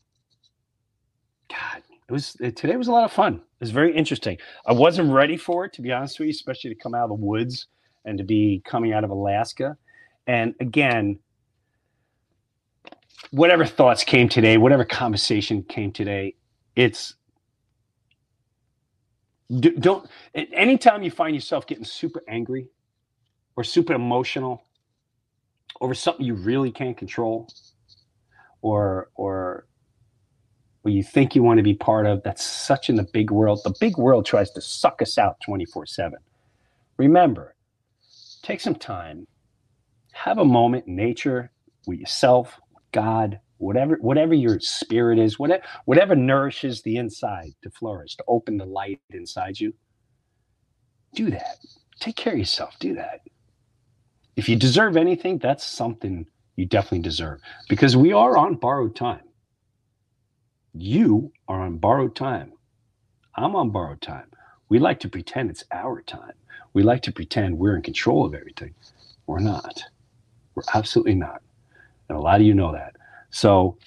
[1.49, 3.35] God, it was it- today was a lot of fun.
[3.35, 4.37] It was very interesting.
[4.65, 7.09] I wasn't ready for it, to be honest with you, especially to come out of
[7.09, 7.67] the woods
[8.05, 9.75] and to be coming out of Alaska.
[10.27, 11.19] And again,
[13.31, 16.35] whatever thoughts came today, whatever conversation came today,
[16.77, 17.15] it's
[19.57, 22.67] don't anytime you find yourself getting super angry
[23.55, 24.63] or super emotional
[25.81, 27.47] over something you really can't control
[28.61, 29.65] or or
[30.83, 33.59] or you think you want to be part of that's such in the big world
[33.63, 36.11] the big world tries to suck us out 24/7
[36.97, 37.55] remember
[38.43, 39.25] take some time
[40.11, 41.51] have a moment in nature
[41.87, 47.71] with yourself with god whatever whatever your spirit is whatever whatever nourishes the inside to
[47.71, 49.73] flourish to open the light inside you
[51.13, 51.59] do that.
[51.99, 52.77] Take care of yourself.
[52.79, 53.21] Do that.
[54.35, 59.23] If you deserve anything that's something you definitely deserve because we are on borrowed time.
[60.73, 62.53] You are on borrowed time.
[63.35, 64.27] I'm on borrowed time.
[64.69, 66.33] We like to pretend it's our time.
[66.73, 68.75] We like to pretend we're in control of everything.
[69.27, 69.83] We're not.
[70.55, 71.41] We're absolutely not.
[72.09, 72.95] And a lot of you know that
[73.29, 73.77] so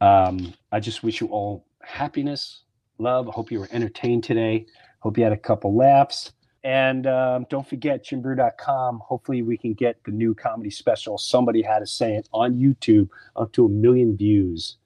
[0.00, 2.62] um, I just wish you all happiness,
[2.98, 3.28] love.
[3.28, 4.66] I hope you were entertained today.
[5.00, 6.32] Hope you had a couple laughs.
[6.62, 9.00] And um, don't forget jimbreuer.com.
[9.04, 13.10] Hopefully, we can get the new comedy special, Somebody Had to Say It, on YouTube
[13.36, 14.78] up to a million views,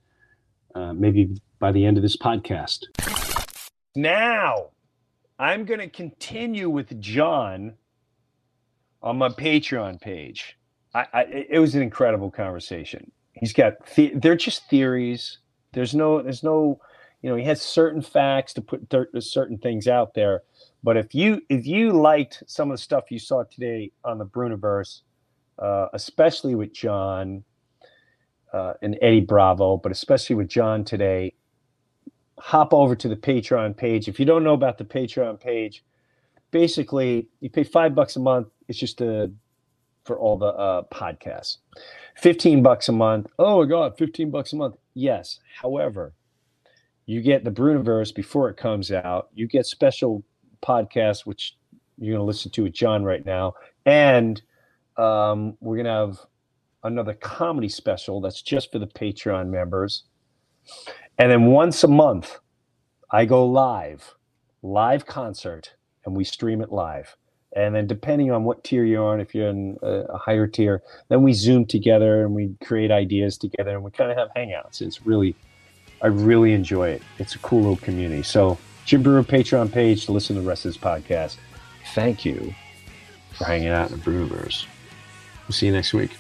[0.75, 2.87] uh, maybe by the end of this podcast.
[3.95, 4.71] Now,
[5.39, 7.75] I'm going to continue with John
[9.01, 10.59] on my Patreon page.
[10.95, 13.13] I, I, it was an incredible conversation.
[13.41, 15.39] He's got the, they're just theories.
[15.73, 16.81] There's no there's no
[17.23, 20.43] you know he has certain facts to put cer- certain things out there.
[20.83, 24.27] But if you if you liked some of the stuff you saw today on the
[24.27, 25.03] Breuniverse,
[25.59, 27.45] uh, especially with John
[28.53, 31.35] uh, and Eddie Bravo, but especially with John today,
[32.39, 34.09] hop over to the Patreon page.
[34.09, 35.85] If you don't know about the Patreon page,
[36.51, 38.49] basically you pay five bucks a month.
[38.69, 39.31] It's just a
[40.05, 41.59] for all the uh, podcasts.
[42.19, 43.29] 15 bucks a month.
[43.39, 44.75] Oh my God, 15 bucks a month.
[44.95, 45.39] Yes.
[45.61, 46.15] However,
[47.07, 49.29] you get the Breuniverse before it comes out.
[49.35, 50.25] You get special
[50.61, 51.57] podcasts, which
[51.97, 53.55] you're going to listen to with John right now.
[53.87, 54.43] And
[54.97, 56.19] um, we're going to have
[56.83, 60.05] another comedy special that's just for the Patreon members.
[61.19, 62.39] And then once a month,
[63.11, 64.15] I go live,
[64.63, 65.75] live concert,
[66.05, 67.17] and we stream it live.
[67.59, 70.81] And then, depending on what tier you're on, if you're in a, a higher tier,
[71.09, 74.81] then we zoom together and we create ideas together and we kind of have hangouts.
[74.81, 75.35] It's really,
[76.01, 77.03] I really enjoy it.
[77.19, 78.23] It's a cool little community.
[78.23, 81.37] So, Jim Breuer Patreon page to listen to the rest of this podcast.
[81.95, 82.55] Thank you
[83.33, 84.69] for hanging out in the Breuer's.
[85.49, 86.13] We'll see you next week.